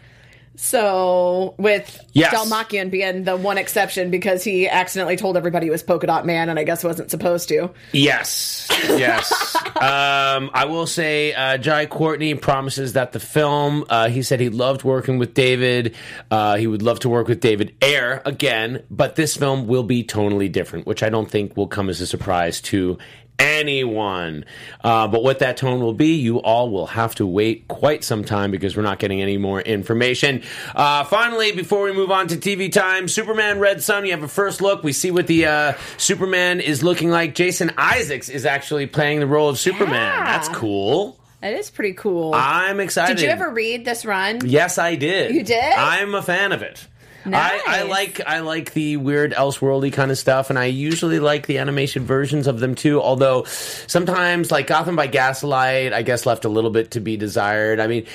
[0.57, 2.35] So with Yes.
[2.35, 6.51] Dastmalchian being the one exception because he accidentally told everybody he was Polka Dot Man
[6.51, 7.71] and I guess wasn't supposed to.
[7.93, 9.57] Yes, yes.
[9.77, 13.85] um, I will say, uh, Jai Courtney promises that the film.
[13.89, 15.95] Uh, he said he loved working with David.
[16.31, 20.05] Uh, he would love to work with David Ayer again, but this film will be
[20.05, 22.99] tonally different, which I don't think will come as a surprise to
[23.43, 24.45] anyone.
[24.83, 28.25] Uh, but what that tone will be, you all will have to wait quite some
[28.25, 30.43] time because we're not getting any more information.
[30.75, 34.29] Uh, finally, before we move on to TV time, Superman Red Sun, you have a
[34.29, 34.83] first look.
[34.83, 37.35] We see what the uh, Superman is looking like.
[37.35, 39.93] Jason Isaacs is actually playing the role of Superman.
[39.93, 40.25] Yeah.
[40.25, 41.19] That's cool.
[41.41, 42.35] That is pretty cool.
[42.35, 43.17] I'm excited.
[43.17, 44.41] Did you ever read this run?
[44.45, 45.35] Yes, I did.
[45.35, 45.61] You did?
[45.61, 46.87] I'm a fan of it.
[47.27, 51.47] I, I like I like the weird Elseworldy kind of stuff, and I usually like
[51.47, 53.01] the animation versions of them too.
[53.01, 57.81] Although sometimes, like Gotham by Gaslight, I guess left a little bit to be desired.
[57.81, 58.07] I mean,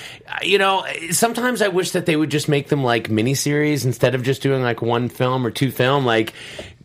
[0.41, 4.23] you know, sometimes I wish that they would just make them like miniseries instead of
[4.23, 6.05] just doing like one film or two film.
[6.05, 6.33] Like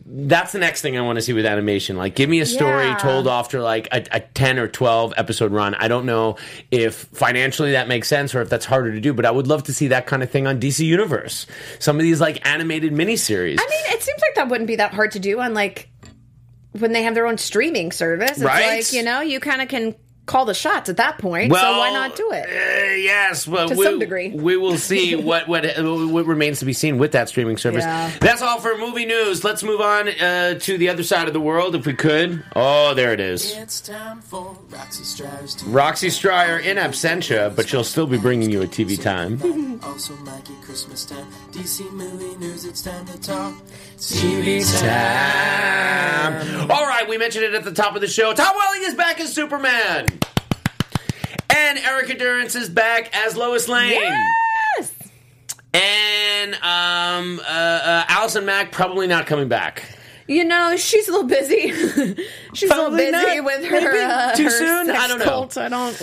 [0.05, 1.95] that's the next thing I want to see with animation.
[1.95, 2.97] Like, give me a story Yeah.
[2.97, 5.75] told after like a, a 10 or 12 episode run.
[5.75, 6.37] I don't know
[6.71, 9.63] if financially that makes sense or if that's harder to do, but I would love
[9.63, 11.45] to see that kind of thing on DC Universe.
[11.79, 13.57] Some of these like animated miniseries.
[13.59, 15.87] I mean, it seems like that wouldn't be that hard to do on like
[16.73, 18.31] when they have their own streaming service.
[18.31, 18.77] It's Right?
[18.77, 21.51] like, you know, you kind of can call the shots at that point.
[21.53, 22.45] so why not do it?
[22.45, 24.29] Uh, yes, well, To we, some degree.
[24.29, 27.83] we will see what what what remains to be seen with that streaming service.
[27.83, 28.11] Yeah.
[28.19, 29.43] That's all for movie news.
[29.43, 32.43] Let's move on uh, to the other side of the world, if we could.
[32.55, 33.55] Oh, there it is.
[33.57, 35.73] It's time for Roxy Striar's TV.
[35.73, 39.39] Roxy Striar in absentia, but she'll still be bringing you a TV time.
[39.83, 41.25] Also, Mikey, Christmas time.
[41.51, 43.53] DC movie news, it's time to talk.
[44.11, 46.69] TV time.
[46.69, 48.33] All right, we mentioned it at the top of the show.
[48.33, 50.07] Tom Welling is back as Superman.
[51.55, 53.91] And Erica Durance is back as Lois Lane.
[53.91, 54.93] Yes.
[55.73, 59.83] And um, uh, uh, Allison Mack probably not coming back.
[60.27, 61.71] You know, she's a little busy.
[62.53, 63.45] she's Probably a little busy not.
[63.45, 64.89] with her, uh, too her soon?
[64.91, 65.25] I don't know.
[65.25, 65.57] cult.
[65.57, 66.01] I don't.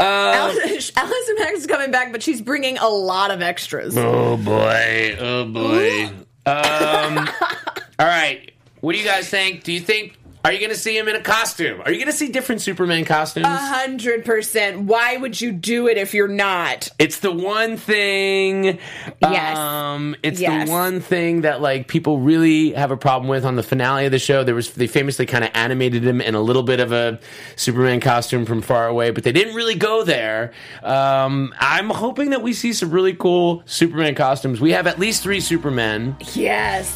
[0.00, 3.96] Alice, Allison Mack is coming back, but she's bringing a lot of extras.
[3.96, 5.16] Oh boy!
[5.20, 6.10] Oh boy!
[6.46, 7.18] Um,
[7.98, 8.52] all right.
[8.80, 9.64] What do you guys think?
[9.64, 11.80] Do you think Are you going to see him in a costume?
[11.80, 13.46] Are you going to see different Superman costumes?
[13.46, 14.82] A hundred percent.
[14.82, 16.90] Why would you do it if you're not?
[16.98, 18.78] It's the one thing.
[19.22, 19.56] Yes.
[19.56, 20.66] Um, it's Yes.
[20.68, 24.12] the one thing that like people really have a problem with on the finale of
[24.12, 24.44] the show.
[24.44, 27.18] There was they famously kind of animated him in a little bit of a
[27.56, 30.52] Superman costume from far away, but they didn't really go there.
[30.82, 34.60] Um, I'm hoping that we see some really cool Superman costumes.
[34.60, 36.16] We have at least three Supermen.
[36.34, 36.94] Yes.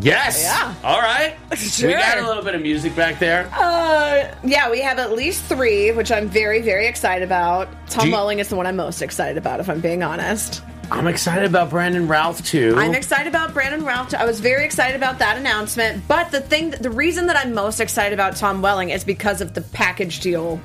[0.00, 0.42] Yes.
[0.42, 0.74] Yeah.
[0.82, 1.36] All right.
[1.56, 1.88] Sure.
[1.94, 3.48] We got a little bit of music back there.
[3.52, 7.68] Uh, yeah, we have at least three, which I'm very, very excited about.
[7.88, 10.62] Tom you- Welling is the one I'm most excited about, if I'm being honest.
[10.90, 12.74] I'm excited about Brandon Routh too.
[12.76, 14.12] I'm excited about Brandon Routh.
[14.14, 16.06] I was very excited about that announcement.
[16.06, 19.54] But the thing, the reason that I'm most excited about Tom Welling is because of
[19.54, 20.60] the package deal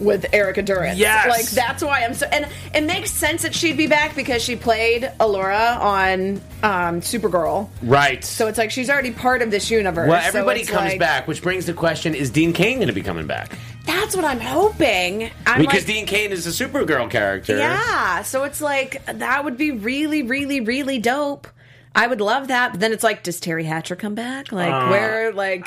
[0.00, 0.98] with Erica Durance.
[0.98, 1.28] Yes.
[1.28, 2.26] like that's why I'm so.
[2.26, 7.68] And it makes sense that she'd be back because she played Alura on um, Supergirl.
[7.82, 8.22] right.
[8.24, 10.08] So it's like she's already part of this universe.
[10.08, 12.92] well, everybody it's comes like- back, which brings the question: Is Dean Cain going to
[12.94, 13.56] be coming back?
[13.86, 15.30] That's what I'm hoping.
[15.46, 17.56] I'm Because like, Dean Cain is a Supergirl character.
[17.56, 21.48] Yeah, so it's like that would be really, really, really dope.
[21.94, 22.72] I would love that.
[22.72, 24.52] But then it's like, does Teri Hatcher come back?
[24.52, 25.32] Like, Uh, where?
[25.32, 25.66] Like,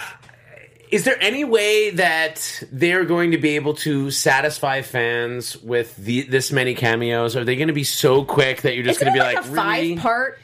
[0.91, 6.23] Is there any way that they're going to be able to satisfy fans with the,
[6.23, 7.37] this many cameos?
[7.37, 9.45] Are they going to be so quick that you're just going to be like, like,
[9.45, 9.95] a five really?
[9.97, 10.39] part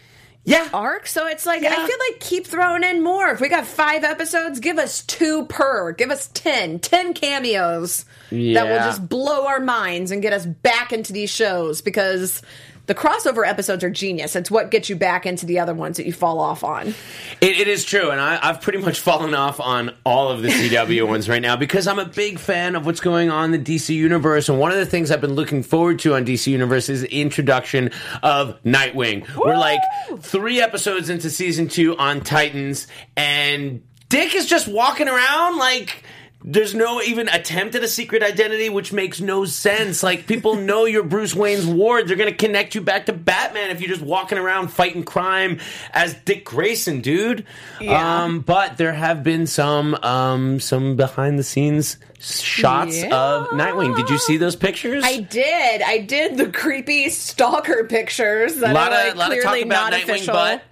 [0.45, 0.69] yeah.
[0.73, 1.07] arc?
[1.07, 1.73] So it's like Yeah.
[1.73, 3.27] I feel like keep throwing in more.
[3.29, 5.91] If we got five episodes, give us two per.
[5.91, 6.79] Give us ten.
[6.79, 11.81] Ten cameos that will just blow our minds and get us back into these shows
[11.81, 12.41] because.
[12.87, 14.33] The crossover episodes are genius.
[14.35, 16.95] It's what gets you back into the other ones that you fall off on.
[17.41, 20.47] It, it is true, and I, I've pretty much fallen off on all of the
[20.47, 23.75] CW ones right now because I'm a big fan of what's going on in the
[23.75, 24.47] DC universe.
[24.47, 27.13] And one of the things I've been looking forward to on DC Universe is the
[27.21, 27.91] introduction
[28.23, 29.27] of Nightwing.
[29.35, 29.81] We're like
[30.19, 36.03] three episodes into season two on Titans, and Dick is just walking around like.
[36.49, 40.01] There's no even attempt at a secret identity, which makes no sense.
[40.01, 42.07] Like people know you're Bruce Wayne's ward.
[42.07, 45.59] They're gonna connect you back to Batman if you're just walking around fighting crime
[45.91, 47.45] as Dick Grayson, dude.
[47.81, 48.23] Yeah.
[48.23, 53.13] Um, but there have been some um, some behind the scenes shots Yeah.
[53.15, 53.95] of Nightwing.
[53.97, 55.03] Did you see those pictures?
[55.05, 55.81] I did.
[55.81, 59.59] I did the creepy stalker pictures that a lot are like of lot of clearly
[59.59, 60.33] talk about not Nightwing official.
[60.33, 60.63] butt.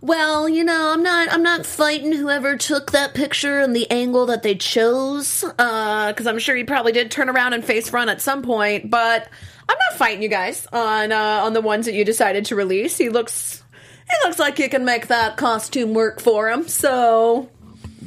[0.00, 4.26] Well, you know, I'm not I'm not fighting whoever took that picture and the angle
[4.26, 5.40] that they chose.
[5.42, 8.90] because I'm sure he probably did turn around and face front at some point.
[8.90, 9.28] But
[9.68, 12.96] I'm not fighting you guys on uh, on the ones that you decided to release.
[12.96, 13.62] He looks
[14.08, 16.68] he looks like he can make that costume work for him.
[16.68, 17.50] So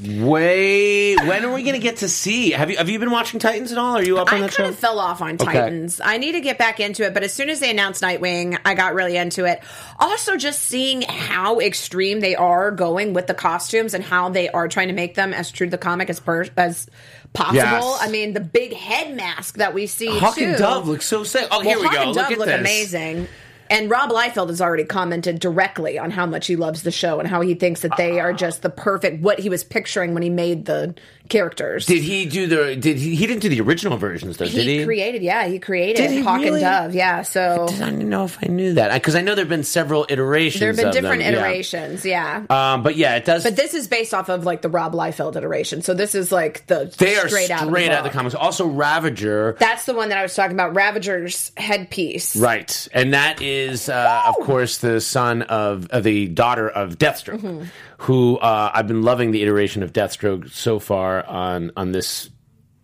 [0.04, 2.52] Wait, when are we gonna get to see?
[2.52, 3.98] Have you have you been watching Titans at all?
[3.98, 4.64] Are you up on the show?
[4.64, 6.02] I that kind of fell off on Titans.
[6.04, 8.74] I need to get back into it, but as soon as they announced Nightwing, I
[8.74, 9.62] got really into it.
[10.00, 14.68] Also, just seeing how extreme they are going with the costumes and how they are
[14.68, 16.88] trying to make them as true to the comic as per- as
[17.34, 17.58] possible.
[17.58, 17.98] Yes.
[18.02, 20.08] I mean, the big head mask that we see.
[20.18, 20.46] Hawk too.
[20.46, 21.48] and Dove look so sick.
[21.52, 22.02] Oh, here we Hawk go.
[22.02, 22.60] and Look at look this.
[22.60, 23.28] amazing.
[23.72, 27.28] And Rob Liefeld has already commented directly on how much he loves the show and
[27.30, 30.30] how he thinks that they are just the perfect what he was picturing when he
[30.30, 30.94] made the
[31.32, 31.86] characters.
[31.86, 32.76] Did he do the?
[32.76, 33.16] Did he?
[33.16, 34.86] He didn't do the original versions though, he, did he?
[34.86, 36.62] created, yeah, he created he Hawk really?
[36.64, 37.24] and Dove, yeah.
[37.24, 40.60] So I don't know if I knew that because I know there've been several iterations.
[40.60, 41.30] there have been of them, different yeah.
[41.30, 42.46] iterations, yeah.
[42.50, 43.44] Um, but yeah, it does.
[43.44, 45.82] but this is based off of like the Rob Liefeld iteration.
[45.82, 48.36] So this is like the they are straight, out, of the, out of the comics.
[48.36, 49.56] Also, Ravager.
[49.60, 52.36] That's the one that I was talking about, Ravager's headpiece.
[52.36, 57.32] Right, and that is, uh, of course, the son of, of the daughter of Deathstroke,
[57.42, 57.64] Mm-hmm.
[58.02, 62.32] Who uh, I've been loving the iteration of Deathstroke so far on on this.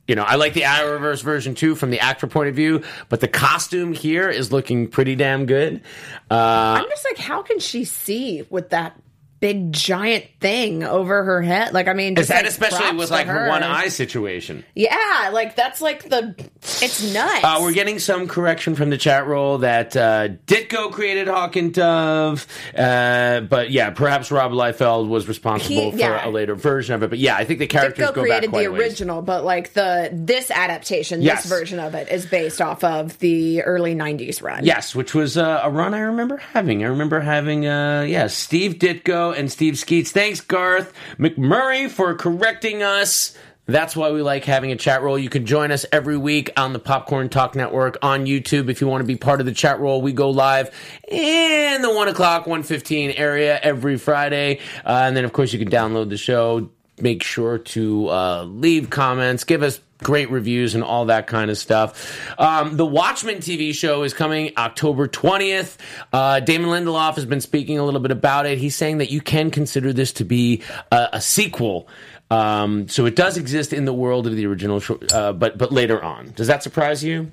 [0.08, 3.20] You know, I like the Arrowverse version too from the actor point of view, but
[3.20, 5.82] the costume here is looking pretty damn good.
[6.30, 8.98] Uh, I'm just like, how can she see with that
[9.40, 11.74] big giant thing over her head?
[11.74, 14.64] Like, I mean, is that like, especially with like her one eye situation?
[14.76, 16.36] Yeah, like that's like the.
[16.82, 17.44] It's nuts.
[17.44, 21.74] Uh, we're getting some correction from the chat roll that uh, Ditko created Hawk and
[21.74, 22.46] Dove,
[22.78, 26.22] uh, but yeah, perhaps Rob Liefeld was responsible He- yeah.
[26.22, 27.10] for a later version of it.
[27.10, 29.74] But yeah, I think the characters Ditko go created back quite the original, but like
[29.74, 31.44] the this adaptation, Yes.
[31.44, 34.66] this version of it is based off of the early '90s run.
[34.66, 36.84] Yes, which was uh, a run I remember having.
[36.84, 40.12] I remember having, uh, yeah, Steve Ditko and Steve Skeates.
[40.12, 43.36] Thanks, Garth McMurray, for correcting us.
[43.68, 45.20] That's why we like having a chat roll.
[45.20, 48.70] You can join us every week on the Popcorn Talk Network on YouTube.
[48.70, 50.72] If you want to be part of the chat roll, we go live
[51.06, 54.62] in the 1 o'clock, 115 area every Friday.
[54.86, 56.70] Uh, and then, of course, you can download the show.
[57.00, 61.58] Make sure to uh, leave comments, give us great reviews and all that kind of
[61.58, 62.40] stuff.
[62.40, 65.78] Um, the Watchmen TV show is coming October 20th.
[66.14, 68.58] Uh, Damon Lindelof has been speaking a little bit about it.
[68.58, 71.88] He's saying that you can consider this to be a, a sequel.
[72.30, 75.72] Um, so it does exist in the world of the original, show, uh, but but
[75.72, 76.34] later on.
[76.36, 77.32] Does that surprise you?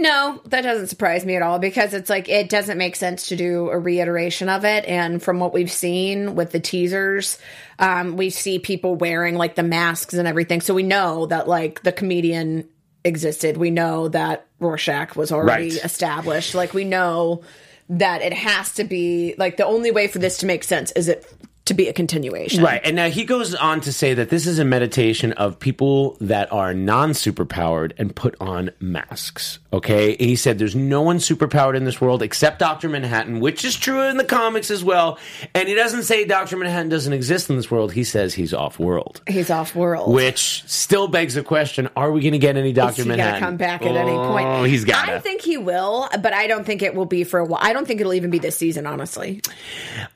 [0.00, 3.36] No, that doesn't surprise me at all because it's like it doesn't make sense to
[3.36, 4.86] do a reiteration of it.
[4.86, 7.36] And from what we've seen with the teasers,
[7.78, 10.62] um, we see people wearing like the masks and everything.
[10.62, 12.66] So we know that like the comedian
[13.04, 13.58] existed.
[13.58, 15.84] We know that Rorschach was already Right.
[15.84, 16.54] established.
[16.54, 17.42] Like we know
[17.90, 21.08] that it has to be like the only way for this to make sense is
[21.08, 21.30] it
[21.70, 22.62] to be a continuation.
[22.62, 22.80] Right.
[22.84, 26.52] And now he goes on to say that this is a meditation of people that
[26.52, 29.60] are non superpowered and put on masks.
[29.72, 30.16] Okay.
[30.16, 32.88] He said there's no one superpowered in this world except Dr.
[32.88, 35.18] Manhattan, which is true in the comics as well.
[35.54, 36.56] And he doesn't say Dr.
[36.56, 37.92] Manhattan doesn't exist in this world.
[37.92, 39.22] He says he's off world.
[39.28, 40.12] He's off world.
[40.12, 43.40] Which still begs the question: Are we going to get any Doctor He's Manhattan?
[43.40, 44.46] gonna come back at any point.
[44.48, 47.38] Oh, he's got I think he will, but I don't think it will be for
[47.38, 47.60] a while.
[47.62, 49.40] I don't think it'll even be this season, honestly.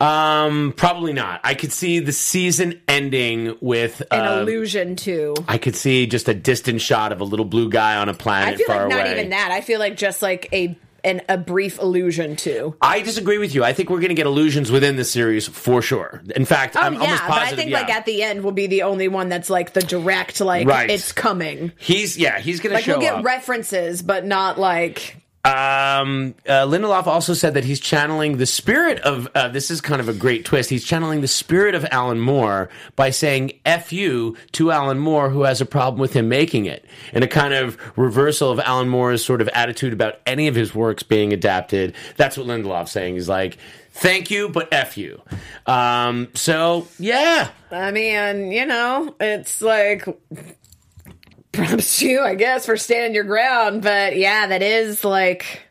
[0.00, 1.40] Um, probably not.
[1.44, 5.34] I could see the season ending with An uh, illusion too.
[5.46, 8.54] I could see just a distant shot of a little blue guy on a planet
[8.54, 9.12] I feel far like not away.
[9.18, 9.50] even that.
[9.52, 12.74] I feel like just like a an, a brief allusion to.
[12.80, 13.62] I disagree with you.
[13.62, 16.22] I think we're going to get allusions within the series for sure.
[16.34, 17.80] In fact, Oh I'm yeah, almost but I think yeah.
[17.80, 20.88] like at the end will be the only one that's like the direct like Right.
[20.90, 21.72] it's coming.
[21.76, 22.92] he's yeah, he's going to show.
[22.92, 23.24] Like show we'll get up.
[23.26, 29.28] references, but not like Um, uh, Lindelof also said that he's channeling the spirit of.
[29.34, 30.70] Uh, this is kind of a great twist.
[30.70, 35.42] He's channeling the spirit of Alan Moore by saying "f you" to Alan Moore, who
[35.42, 39.22] has a problem with him making it, and a kind of reversal of Alan Moore's
[39.22, 41.94] sort of attitude about any of his works being adapted.
[42.16, 43.12] That's what Lindelof's saying.
[43.12, 43.58] He's like,
[43.90, 45.20] "Thank you, but f you."
[45.66, 50.06] Um, so yeah, I mean, you know, it's like
[51.54, 53.82] props to you, I guess, for standing your ground.
[53.82, 55.62] But yeah, that is like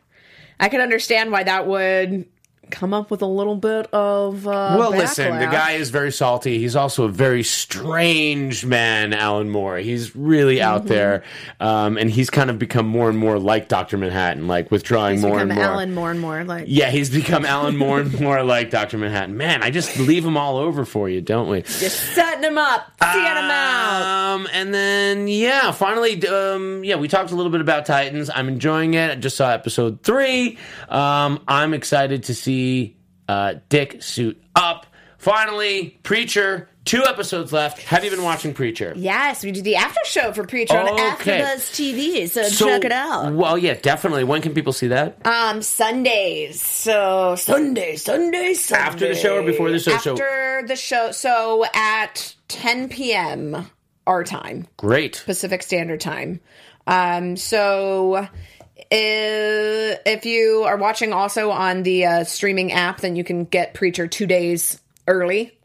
[0.58, 2.26] I can understand why that would
[2.74, 6.58] come up with a little bit of uh, Well, listen, the guy is very salty.
[6.58, 9.78] He's also a very strange man, Alan Moore.
[9.78, 10.64] He's really Mm-hmm.
[10.74, 11.22] out there,
[11.60, 15.22] um, and he's kind of become more and more like Doctor Manhattan, like withdrawing He's
[15.24, 15.62] more and more.
[15.64, 19.36] Alan more and more like Yeah, he's become Alan more and more like Doctor Manhattan.
[19.36, 21.62] Man, I just leave him all over for you, don't we?
[21.62, 24.02] just setting him up, seeing him out.
[24.34, 28.30] Um, and then yeah, finally, um, yeah, we talked a little bit about Titans.
[28.34, 29.10] I'm enjoying it.
[29.10, 30.58] I just saw episode three.
[30.88, 32.63] Um, I'm excited to see
[33.28, 34.86] uh, Dick suit up.
[35.18, 36.68] Finally, Preacher.
[36.84, 37.78] Two episodes left.
[37.84, 38.92] Have you been watching Preacher?
[38.94, 41.40] Yes, we did the after show for Preacher on Okay.
[41.40, 43.32] AfterBuzz TV, so, So- check it out.
[43.32, 44.24] Well, yeah, definitely.
[44.24, 45.16] When can people see that?
[45.26, 46.60] Um, Sundays.
[46.60, 48.84] So Sunday, Sunday, Sunday.
[48.84, 49.92] After the show or before the show?
[49.94, 51.10] After the show.
[51.12, 53.66] So at 10 p.m.
[54.06, 55.22] our time, Great.
[55.24, 56.40] Pacific Standard Time.
[56.86, 58.28] Um, so.
[58.92, 63.74] Uh, if you are watching also on the uh, streaming app, then you can get
[63.74, 65.56] Preacher two days early,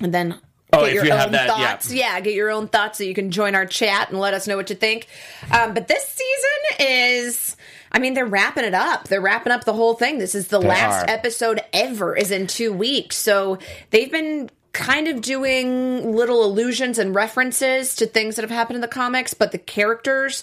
[0.00, 0.40] and then
[0.72, 1.68] Oh, get your you own that, yeah.
[1.70, 1.92] thoughts.
[1.92, 4.56] Yeah, get your own thoughts so you can join our chat and let us know
[4.56, 5.06] what you think.
[5.52, 7.56] Um, but this season is,
[7.92, 9.06] I mean, they're wrapping it up.
[9.08, 10.18] They're wrapping up the whole thing.
[10.18, 11.10] This is the They last are.
[11.10, 12.16] episode ever.
[12.16, 13.58] Is in two weeks, so
[13.90, 18.80] they've been kind of doing little allusions and references to things that have happened in
[18.82, 20.42] the comics, but the characters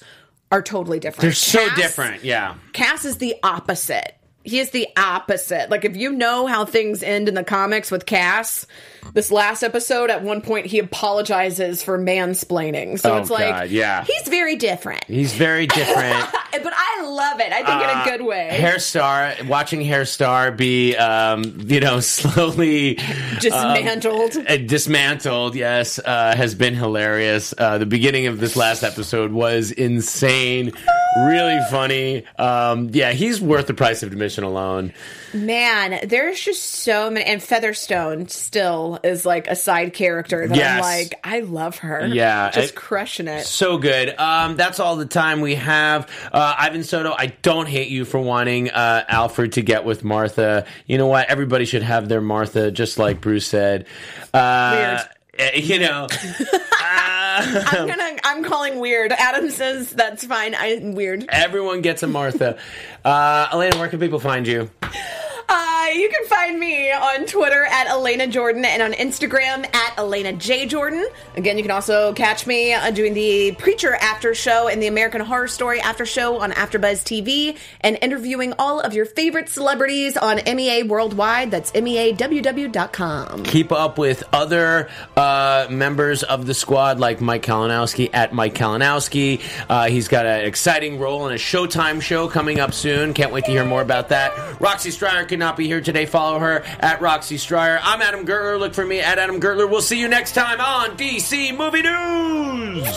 [0.54, 1.22] are totally different.
[1.22, 2.24] They're so Cass- different.
[2.24, 2.56] Yeah.
[2.74, 4.16] Cass is the opposite.
[4.44, 5.70] He is the opposite.
[5.70, 8.68] Like if you know how things end in the comics with Cass,
[9.14, 13.00] this last episode at one point he apologizes for mansplaining.
[13.00, 14.04] So Oh, it's like God, yeah.
[14.04, 15.04] he's very different.
[15.06, 16.26] He's very different.
[16.64, 17.52] But I love it.
[17.52, 18.48] I think in a good way.
[18.52, 23.00] Herr Starr, watching Herr Starr be, um, you know, slowly
[23.42, 24.38] Dismantled.
[24.48, 27.56] uh, dismantled, yes, uh, has been hilarious.
[27.58, 30.72] Uh, the beginning of this last episode was insane,
[31.18, 32.26] really funny.
[32.38, 34.94] Um, yeah, he's worth the price of admission alone.
[35.34, 40.82] Man, there's just so many and Featherstone still is like a side character that I'm
[40.82, 42.06] like, I love her.
[42.06, 43.44] Yeah, Just it- crushing it.
[43.46, 44.18] So good.
[44.20, 46.10] Um, that's all the time we have.
[46.32, 50.66] Uh, Ivan Soto, I don't hate you for wanting uh, Alfred to get with Martha.
[50.86, 51.30] You know what?
[51.30, 53.88] Everybody should have their Martha, just like Bruce said.
[54.34, 55.02] Uh,
[55.38, 56.08] eh, You know,
[57.36, 59.12] I'm gonna I'm calling weird.
[59.12, 60.56] Adam says that's fine.
[60.56, 61.26] I'm weird.
[61.30, 62.58] everyone gets a Martha.
[63.04, 64.70] Uh, Elena, where can people find you?
[65.50, 70.34] Uh, you can find me on Twitter at Elena Jordan and on Instagram at Elena
[70.34, 71.06] J Jordan.
[71.36, 75.22] Again, you can also catch me uh, doing the Preacher After Show and the American
[75.22, 80.40] Horror Story After Show on AfterBuzz TV, and interviewing all of your favorite celebrities on
[80.46, 81.52] MEA Worldwide.
[81.52, 83.44] That's meaww.com.
[83.44, 89.42] keep up with other uh, members of the squad like Mike Kalinowski at Mike Kalinowski.
[89.70, 93.14] Uh, he's got an exciting role in a Showtime show coming up soon.
[93.14, 94.60] Can't wait to hear more about that.
[94.62, 96.06] Roxy Striar could not be here today.
[96.06, 97.80] Follow her at Roxy Striar.
[97.82, 98.60] I'm Adam Gertler.
[98.60, 99.68] Look for me at Adam Gertler.
[99.68, 102.88] We'll see you next time on DC Movie News.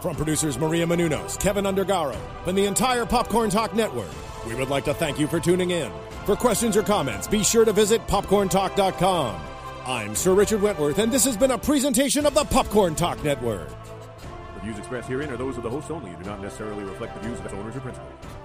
[0.00, 4.06] From producers Maria Menounos, Keven Undergaro, and the entire Popcorn Talk Network,
[4.46, 5.90] we would like to thank you for tuning in.
[6.24, 9.40] For questions or comments, be sure to visit popcorntalk.com.
[9.86, 13.70] I'm Sir Richard Wentworth, and this has been a presentation of the Popcorn Talk Network.
[14.54, 17.14] The views expressed herein are those of the hosts only and do not necessarily reflect
[17.14, 18.35] the views of its owners or principals.